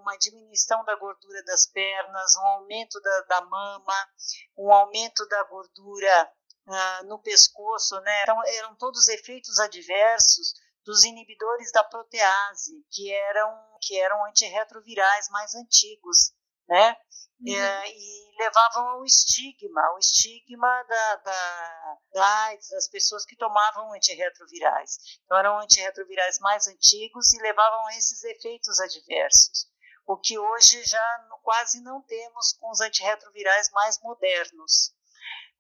uma 0.02 0.18
diminuição 0.18 0.84
da 0.84 0.96
gordura 0.96 1.44
das 1.44 1.66
pernas, 1.68 2.36
um 2.36 2.46
aumento 2.48 3.00
da, 3.02 3.22
da 3.22 3.42
mama, 3.42 4.10
um 4.58 4.72
aumento 4.72 5.26
da 5.28 5.44
gordura 5.44 6.32
uh, 6.68 7.06
no 7.06 7.20
pescoço, 7.20 8.00
né? 8.02 8.24
Então, 8.24 8.42
eram 8.46 8.76
todos 8.76 9.08
efeitos 9.08 9.60
adversos 9.60 10.54
dos 10.86 11.04
inibidores 11.04 11.72
da 11.72 11.84
protease, 11.84 12.86
que 12.92 13.12
eram, 13.12 13.78
que 13.82 14.00
eram 14.00 14.26
antirretrovirais 14.26 15.30
mais 15.30 15.54
antigos. 15.56 16.34
Né? 16.70 16.96
Uhum. 17.42 17.56
É, 17.56 17.90
e 17.90 18.38
levavam 18.38 18.88
ao 18.90 19.06
estigma, 19.06 19.82
o 19.96 19.98
estigma 19.98 20.84
da, 20.84 21.16
da, 21.16 21.98
da 22.14 22.44
AIDS, 22.46 22.70
das 22.70 22.88
pessoas 22.90 23.26
que 23.26 23.36
tomavam 23.36 23.94
antirretrovirais. 23.94 24.98
Então, 25.26 25.38
eram 25.38 25.60
antirretrovirais 25.60 26.40
mais 26.40 26.68
antigos 26.68 27.34
e 27.34 27.42
levavam 27.42 27.88
a 27.88 27.98
esses 27.98 28.24
efeitos 28.24 28.80
adversos, 28.80 29.68
o 30.06 30.18
que 30.18 30.38
hoje 30.38 30.84
já 30.84 31.28
quase 31.44 31.82
não 31.82 32.02
temos 32.04 32.54
com 32.54 32.70
os 32.70 32.82
antirretrovirais 32.82 33.70
mais 33.72 34.00
modernos. 34.02 34.94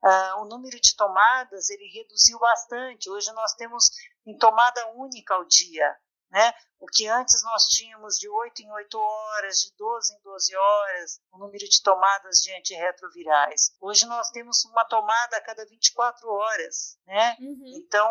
Uh, 0.02 0.42
o 0.42 0.46
número 0.46 0.80
de 0.80 0.96
tomadas 0.96 1.70
ele 1.70 1.90
reduziu 1.94 2.40
bastante. 2.40 3.10
Hoje 3.10 3.32
nós 3.34 3.54
temos 3.56 3.90
em 4.26 4.38
tomada 4.38 4.88
única 4.96 5.34
ao 5.34 5.46
dia. 5.46 5.98
Né? 6.32 6.54
O 6.80 6.86
que 6.86 7.08
antes 7.08 7.44
nós 7.44 7.66
tínhamos 7.66 8.18
de 8.18 8.30
8 8.30 8.62
em 8.62 8.72
8 8.72 8.98
horas, 8.98 9.58
de 9.60 9.76
12 9.76 10.14
em 10.14 10.22
12 10.22 10.56
horas, 10.56 11.22
o 11.32 11.40
número 11.40 11.68
de 11.68 11.82
tomadas 11.82 12.38
de 12.42 12.54
antirretrovirais. 12.56 13.76
Hoje 13.82 14.06
nós 14.06 14.30
temos 14.30 14.64
uma 14.66 14.86
tomada 14.86 15.38
a 15.38 15.42
cada 15.42 15.66
24 15.66 16.30
horas. 16.30 16.98
Né? 17.06 17.36
Uhum. 17.40 17.72
Então, 17.76 18.10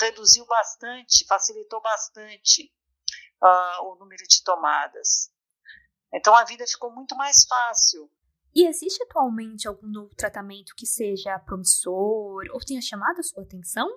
reduziu 0.00 0.44
bastante, 0.46 1.26
facilitou 1.26 1.80
bastante 1.80 2.72
uh, 3.42 3.84
o 3.84 3.96
número 3.96 4.26
de 4.26 4.42
tomadas. 4.42 5.30
Então, 6.12 6.34
a 6.34 6.44
vida 6.44 6.66
ficou 6.66 6.90
muito 6.90 7.14
mais 7.14 7.44
fácil. 7.44 8.10
E 8.54 8.66
existe 8.66 9.02
atualmente 9.02 9.68
algum 9.68 9.86
novo 9.86 10.14
tratamento 10.14 10.74
que 10.74 10.86
seja 10.86 11.38
promissor 11.40 12.44
ou 12.50 12.60
tenha 12.60 12.80
chamado 12.80 13.20
a 13.20 13.22
sua 13.22 13.42
atenção? 13.42 13.88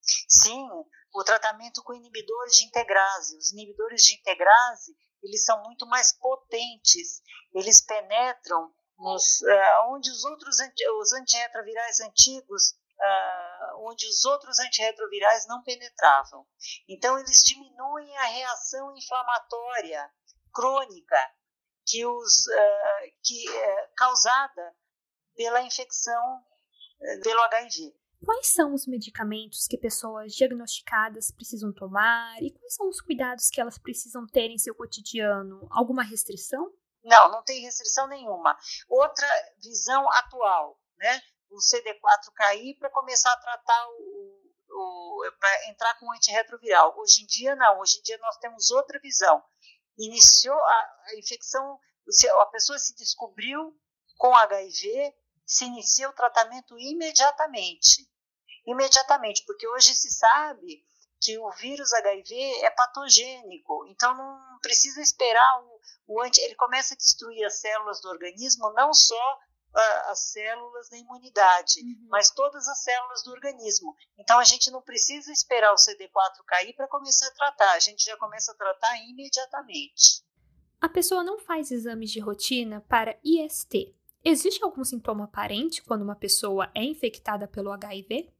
Sim, 0.00 0.68
o 1.14 1.24
tratamento 1.24 1.82
com 1.82 1.94
inibidores 1.94 2.54
de 2.54 2.64
integrase. 2.64 3.36
Os 3.36 3.52
inibidores 3.52 4.02
de 4.02 4.14
integrase, 4.14 4.96
eles 5.22 5.44
são 5.44 5.62
muito 5.62 5.86
mais 5.86 6.12
potentes. 6.12 7.22
Eles 7.54 7.84
penetram 7.84 8.72
nos, 8.98 9.40
uh, 9.42 9.92
onde 9.92 10.10
os 10.10 10.24
outros 10.24 10.56
os 11.00 11.12
antirretrovirais 11.12 12.00
antigos, 12.00 12.70
uh, 12.70 13.88
onde 13.88 14.06
os 14.06 14.24
outros 14.24 14.58
antirretrovirais 14.58 15.46
não 15.46 15.62
penetravam. 15.62 16.46
Então, 16.88 17.18
eles 17.18 17.42
diminuem 17.42 18.16
a 18.18 18.24
reação 18.24 18.96
inflamatória 18.96 20.10
crônica 20.52 21.30
que 21.86 22.06
os, 22.06 22.46
uh, 22.46 23.12
que 23.22 23.48
é 23.50 23.86
causada 23.96 24.74
pela 25.34 25.62
infecção 25.62 26.44
pelo 27.22 27.40
HIV. 27.42 28.01
Quais 28.24 28.52
são 28.52 28.72
os 28.72 28.86
medicamentos 28.86 29.66
que 29.66 29.76
pessoas 29.76 30.32
diagnosticadas 30.32 31.32
precisam 31.32 31.72
tomar 31.72 32.40
e 32.40 32.52
quais 32.52 32.74
são 32.74 32.88
os 32.88 33.00
cuidados 33.00 33.48
que 33.48 33.60
elas 33.60 33.78
precisam 33.78 34.26
ter 34.28 34.48
em 34.48 34.58
seu 34.58 34.74
cotidiano? 34.76 35.66
Alguma 35.70 36.04
restrição? 36.04 36.72
Não, 37.02 37.32
não 37.32 37.42
tem 37.42 37.60
restrição 37.62 38.06
nenhuma. 38.06 38.56
Outra 38.88 39.26
visão 39.60 40.08
atual, 40.12 40.80
né? 40.98 41.20
O 41.50 41.56
CD4 41.56 42.32
cair 42.36 42.76
para 42.78 42.90
começar 42.90 43.32
a 43.32 43.40
tratar 43.40 43.88
o, 43.88 44.40
o 44.70 45.32
para 45.40 45.70
entrar 45.70 45.98
com 45.98 46.12
antirretroviral. 46.12 46.96
Hoje 46.98 47.24
em 47.24 47.26
dia 47.26 47.56
não, 47.56 47.80
hoje 47.80 47.98
em 47.98 48.02
dia 48.02 48.18
nós 48.18 48.36
temos 48.36 48.70
outra 48.70 49.00
visão. 49.00 49.42
Iniciou 49.98 50.56
a, 50.56 50.90
a 51.06 51.18
infecção, 51.18 51.78
a 52.40 52.46
pessoa 52.46 52.78
se 52.78 52.94
descobriu 52.94 53.76
com 54.16 54.34
HIV, 54.34 55.12
se 55.44 55.64
inicia 55.64 56.08
o 56.08 56.14
tratamento 56.14 56.78
imediatamente 56.78 58.11
imediatamente, 58.66 59.44
porque 59.46 59.66
hoje 59.68 59.94
se 59.94 60.10
sabe 60.10 60.84
que 61.20 61.38
o 61.38 61.50
vírus 61.52 61.92
HIV 61.92 62.34
é 62.64 62.70
patogênico, 62.70 63.86
então 63.86 64.14
não 64.16 64.58
precisa 64.60 65.00
esperar 65.00 65.62
o, 65.62 65.80
o 66.14 66.22
anti, 66.22 66.40
ele 66.40 66.56
começa 66.56 66.94
a 66.94 66.96
destruir 66.96 67.44
as 67.44 67.60
células 67.60 68.00
do 68.00 68.08
organismo, 68.08 68.72
não 68.72 68.92
só 68.92 69.38
as 69.74 70.32
células 70.32 70.90
da 70.90 70.98
imunidade, 70.98 71.80
uhum. 71.80 72.08
mas 72.10 72.30
todas 72.30 72.66
as 72.68 72.82
células 72.82 73.22
do 73.22 73.30
organismo. 73.30 73.94
Então 74.18 74.38
a 74.38 74.44
gente 74.44 74.70
não 74.70 74.82
precisa 74.82 75.32
esperar 75.32 75.72
o 75.72 75.76
CD4 75.76 76.44
cair 76.46 76.74
para 76.74 76.88
começar 76.88 77.26
a 77.28 77.34
tratar, 77.34 77.72
a 77.72 77.78
gente 77.78 78.04
já 78.04 78.16
começa 78.16 78.52
a 78.52 78.54
tratar 78.54 78.96
imediatamente. 78.98 80.22
A 80.80 80.88
pessoa 80.88 81.22
não 81.22 81.38
faz 81.38 81.70
exames 81.70 82.10
de 82.10 82.20
rotina 82.20 82.84
para 82.88 83.18
IST. 83.24 83.94
Existe 84.24 84.62
algum 84.62 84.84
sintoma 84.84 85.24
aparente 85.24 85.82
quando 85.82 86.02
uma 86.02 86.16
pessoa 86.16 86.70
é 86.74 86.82
infectada 86.82 87.48
pelo 87.48 87.72
HIV? 87.72 88.32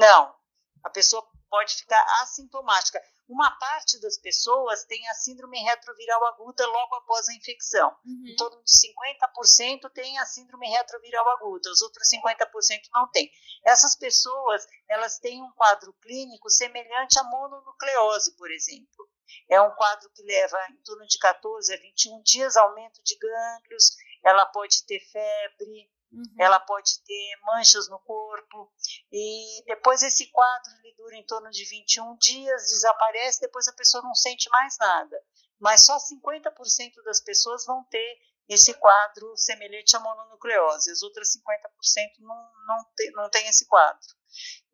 Não, 0.00 0.34
a 0.82 0.88
pessoa 0.88 1.22
pode 1.50 1.74
ficar 1.74 2.02
assintomática. 2.22 3.02
Uma 3.28 3.50
parte 3.58 4.00
das 4.00 4.18
pessoas 4.18 4.84
tem 4.84 5.06
a 5.08 5.14
síndrome 5.14 5.58
retroviral 5.60 6.26
aguda 6.28 6.66
logo 6.66 6.94
após 6.96 7.28
a 7.28 7.34
infecção. 7.34 7.94
Uhum. 8.04 8.24
Em 8.26 8.34
torno 8.36 8.62
de 8.62 8.70
50% 8.70 9.90
tem 9.92 10.18
a 10.18 10.24
síndrome 10.24 10.68
retroviral 10.68 11.28
aguda, 11.36 11.70
os 11.70 11.82
outros 11.82 12.08
50% 12.08 12.88
não 12.92 13.08
tem. 13.10 13.30
Essas 13.64 13.94
pessoas, 13.94 14.66
elas 14.88 15.18
têm 15.18 15.42
um 15.42 15.52
quadro 15.52 15.92
clínico 16.00 16.48
semelhante 16.48 17.18
à 17.18 17.24
mononucleose, 17.24 18.34
por 18.36 18.50
exemplo. 18.50 19.08
É 19.48 19.60
um 19.60 19.70
quadro 19.74 20.10
que 20.10 20.22
leva 20.22 20.58
em 20.70 20.82
torno 20.82 21.06
de 21.06 21.18
14 21.18 21.72
a 21.74 21.76
21 21.76 22.22
dias, 22.22 22.56
aumento 22.56 23.00
de 23.04 23.16
gânglios, 23.16 23.96
ela 24.24 24.46
pode 24.46 24.84
ter 24.86 25.00
febre, 25.00 25.90
Uhum. 26.12 26.24
Ela 26.38 26.58
pode 26.60 27.02
ter 27.04 27.36
manchas 27.44 27.88
no 27.88 27.98
corpo 28.00 28.72
e 29.12 29.62
depois 29.64 30.02
esse 30.02 30.30
quadro 30.30 30.72
ele 30.82 30.94
dura 30.96 31.16
em 31.16 31.24
torno 31.24 31.50
de 31.50 31.64
21 31.64 32.16
dias, 32.16 32.68
desaparece, 32.68 33.40
depois 33.40 33.68
a 33.68 33.72
pessoa 33.72 34.02
não 34.02 34.14
sente 34.14 34.48
mais 34.50 34.76
nada. 34.78 35.16
Mas 35.60 35.84
só 35.84 35.96
50% 35.96 37.02
das 37.04 37.20
pessoas 37.20 37.64
vão 37.64 37.84
ter 37.84 38.18
esse 38.48 38.74
quadro 38.74 39.36
semelhante 39.36 39.94
à 39.94 40.00
mononucleose, 40.00 40.90
as 40.90 41.02
outras 41.02 41.28
50% 41.36 42.18
não, 42.18 42.52
não, 42.66 42.84
tem, 42.96 43.10
não 43.12 43.30
tem 43.30 43.46
esse 43.46 43.66
quadro. 43.66 44.08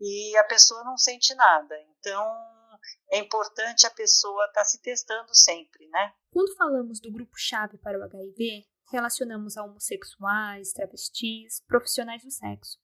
E 0.01 0.37
a 0.39 0.45
pessoa 0.45 0.83
não 0.85 0.97
sente 0.97 1.35
nada. 1.35 1.79
Então, 1.91 2.25
é 3.13 3.19
importante 3.19 3.87
a 3.87 3.91
pessoa 3.91 4.47
estar 4.47 4.61
tá 4.61 4.65
se 4.65 4.81
testando 4.81 5.35
sempre, 5.35 5.87
né? 5.89 6.15
Quando 6.33 6.57
falamos 6.57 7.01
do 7.01 7.13
grupo-chave 7.13 7.77
para 7.79 7.99
o 7.99 8.03
HIV, 8.05 8.67
relacionamos 8.91 9.57
a 9.57 9.65
homossexuais, 9.65 10.73
travestis, 10.73 11.61
profissionais 11.67 12.23
do 12.23 12.31
sexo. 12.31 12.79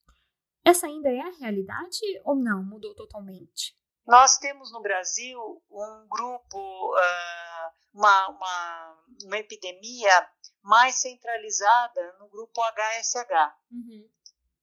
Essa 0.64 0.86
ainda 0.86 1.08
é 1.10 1.20
a 1.20 1.38
realidade 1.38 1.98
ou 2.24 2.36
não? 2.36 2.62
Mudou 2.62 2.94
totalmente? 2.94 3.76
Nós 4.06 4.38
temos 4.38 4.72
no 4.72 4.80
Brasil 4.80 5.38
um 5.70 6.06
grupo, 6.08 6.58
uh, 6.58 7.72
uma, 7.92 8.28
uma, 8.28 9.04
uma, 9.24 9.38
epidemia 9.38 10.30
mais 10.62 10.96
centralizada 10.96 12.16
no 12.18 12.28
grupo 12.28 12.60
HSH. 12.60 13.54
Uhum. 13.70 14.08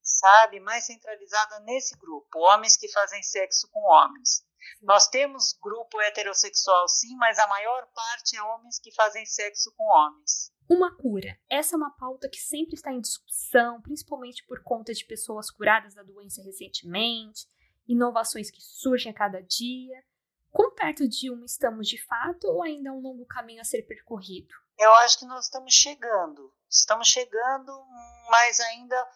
Sabe? 0.01 0.59
Mais 0.59 0.85
centralizada 0.85 1.59
nesse 1.61 1.97
grupo. 1.97 2.39
Homens 2.39 2.75
que 2.75 2.91
fazem 2.91 3.21
sexo 3.23 3.69
com 3.71 3.79
homens. 3.81 4.45
Nós 4.81 5.07
temos 5.07 5.53
grupo 5.61 5.99
heterossexual, 6.01 6.87
sim, 6.87 7.15
mas 7.17 7.37
a 7.39 7.47
maior 7.47 7.87
parte 7.93 8.37
é 8.37 8.43
homens 8.43 8.79
que 8.79 8.93
fazem 8.93 9.25
sexo 9.25 9.73
com 9.75 9.83
homens. 9.83 10.51
Uma 10.69 10.95
cura. 10.95 11.37
Essa 11.49 11.75
é 11.75 11.77
uma 11.77 11.95
pauta 11.97 12.29
que 12.29 12.37
sempre 12.37 12.75
está 12.75 12.91
em 12.91 13.01
discussão, 13.01 13.81
principalmente 13.81 14.45
por 14.45 14.61
conta 14.63 14.93
de 14.93 15.03
pessoas 15.05 15.49
curadas 15.49 15.95
da 15.95 16.03
doença 16.03 16.43
recentemente, 16.43 17.47
inovações 17.87 18.51
que 18.51 18.61
surgem 18.61 19.11
a 19.11 19.15
cada 19.15 19.41
dia. 19.41 20.03
Quão 20.51 20.73
perto 20.73 21.07
de 21.07 21.31
uma 21.31 21.45
estamos 21.45 21.87
de 21.87 21.97
fato 22.05 22.45
ou 22.45 22.63
ainda 22.63 22.89
há 22.89 22.93
um 22.93 23.01
longo 23.01 23.25
caminho 23.25 23.61
a 23.61 23.65
ser 23.65 23.83
percorrido? 23.83 24.53
Eu 24.77 24.93
acho 24.97 25.19
que 25.19 25.25
nós 25.25 25.45
estamos 25.45 25.73
chegando. 25.73 26.53
Estamos 26.69 27.07
chegando, 27.07 27.85
mas 28.29 28.59
ainda 28.59 29.11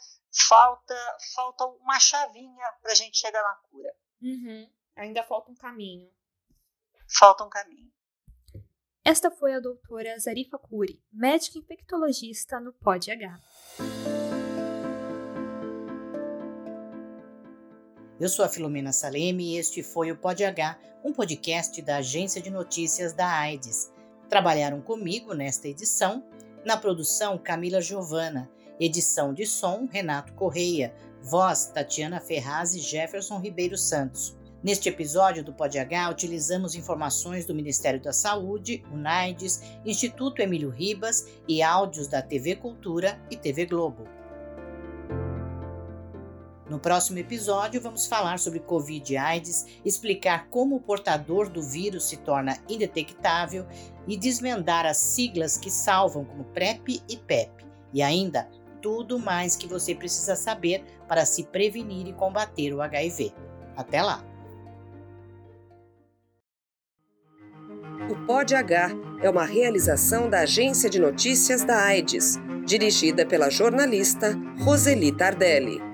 falta, 0.48 0.96
falta 1.36 1.66
uma 1.66 2.00
chavinha 2.00 2.66
para 2.82 2.92
a 2.92 2.96
gente 2.96 3.18
chegar 3.18 3.42
na 3.44 3.56
cura. 3.70 3.96
Uhum. 4.22 4.70
Ainda 4.96 5.24
falta 5.24 5.52
um 5.52 5.56
caminho. 5.56 6.10
Falta 7.08 7.44
um 7.44 7.50
caminho. 7.50 7.92
Esta 9.04 9.30
foi 9.30 9.54
a 9.54 9.60
doutora 9.60 10.18
Zarifa 10.18 10.58
Curi, 10.58 11.02
médica 11.12 11.58
infectologista 11.58 12.60
no 12.60 12.72
POD-H. 12.74 13.38
Eu 18.20 18.30
sou 18.30 18.46
a 18.46 18.48
Filomena 18.48 18.94
Saleme 18.94 19.54
e 19.54 19.58
este 19.58 19.84
foi 19.84 20.12
o 20.12 20.18
POD-H, 20.18 20.80
um 21.04 21.12
podcast 21.12 21.82
da 21.82 21.98
Agência 21.98 22.42
de 22.42 22.50
Notícias 22.50 23.12
da 23.12 23.28
AIDS. 23.28 23.92
Trabalharam 24.30 24.80
comigo 24.82 25.34
nesta 25.34 25.68
edição, 25.68 26.24
na 26.64 26.78
produção 26.78 27.38
Camila 27.38 27.82
Giovana, 27.82 28.50
edição 28.80 29.34
de 29.34 29.46
som 29.46 29.86
Renato 29.92 30.34
Correia, 30.34 30.96
voz 31.22 31.66
Tatiana 31.66 32.22
Ferraz 32.22 32.74
e 32.74 32.80
Jefferson 32.80 33.40
Ribeiro 33.40 33.78
Santos. 33.78 34.38
Neste 34.64 34.88
episódio 34.88 35.44
do 35.44 35.52
Pod 35.52 35.78
H, 35.78 36.10
utilizamos 36.10 36.74
informações 36.74 37.46
do 37.46 37.54
Ministério 37.54 38.02
da 38.02 38.14
Saúde, 38.14 38.82
UNAIDS, 38.94 39.62
Instituto 39.86 40.42
Emílio 40.42 40.70
Ribas 40.70 41.28
e 41.46 41.62
áudios 41.62 42.08
da 42.08 42.22
TV 42.22 42.56
Cultura 42.56 43.22
e 43.30 43.36
TV 43.36 43.66
Globo. 43.66 44.08
No 46.70 46.80
próximo 46.80 47.20
episódio, 47.20 47.82
vamos 47.82 48.08
falar 48.08 48.40
sobre 48.40 48.62
Covid 48.62 49.12
e 49.12 49.18
AIDS, 49.18 49.66
explicar 49.84 50.48
como 50.48 50.78
o 50.78 50.82
portador 50.82 51.50
do 51.50 51.62
vírus 51.62 52.06
se 52.06 52.16
torna 52.16 52.58
indetectável 52.70 53.68
e 54.08 54.16
desvendar 54.16 54.86
as 54.86 54.96
siglas 54.96 55.58
que 55.58 55.70
salvam, 55.70 56.24
como 56.24 56.46
PrEP 56.46 57.04
e 57.10 57.18
PEP. 57.18 57.66
E 57.92 58.02
ainda, 58.02 58.50
tudo 58.82 59.20
mais 59.20 59.58
que 59.58 59.68
você 59.68 59.94
precisa 59.94 60.38
saber 60.38 60.86
para 61.06 61.26
se 61.26 61.44
prevenir 61.44 62.08
e 62.08 62.14
combater 62.14 62.74
o 62.74 62.82
HIV. 62.82 63.34
Até 63.76 64.02
lá! 64.02 64.33
O 68.10 68.16
Pod 68.26 68.54
H 68.54 68.92
é 69.22 69.30
uma 69.30 69.46
realização 69.46 70.30
da 70.30 70.42
Agência 70.42 70.90
de 70.90 71.00
Notícias 71.00 71.64
da 71.64 71.86
AIDS, 71.86 72.38
dirigida 72.66 73.26
pela 73.26 73.50
jornalista 73.50 74.38
Roseli 74.60 75.12
Tardelli. 75.12 75.93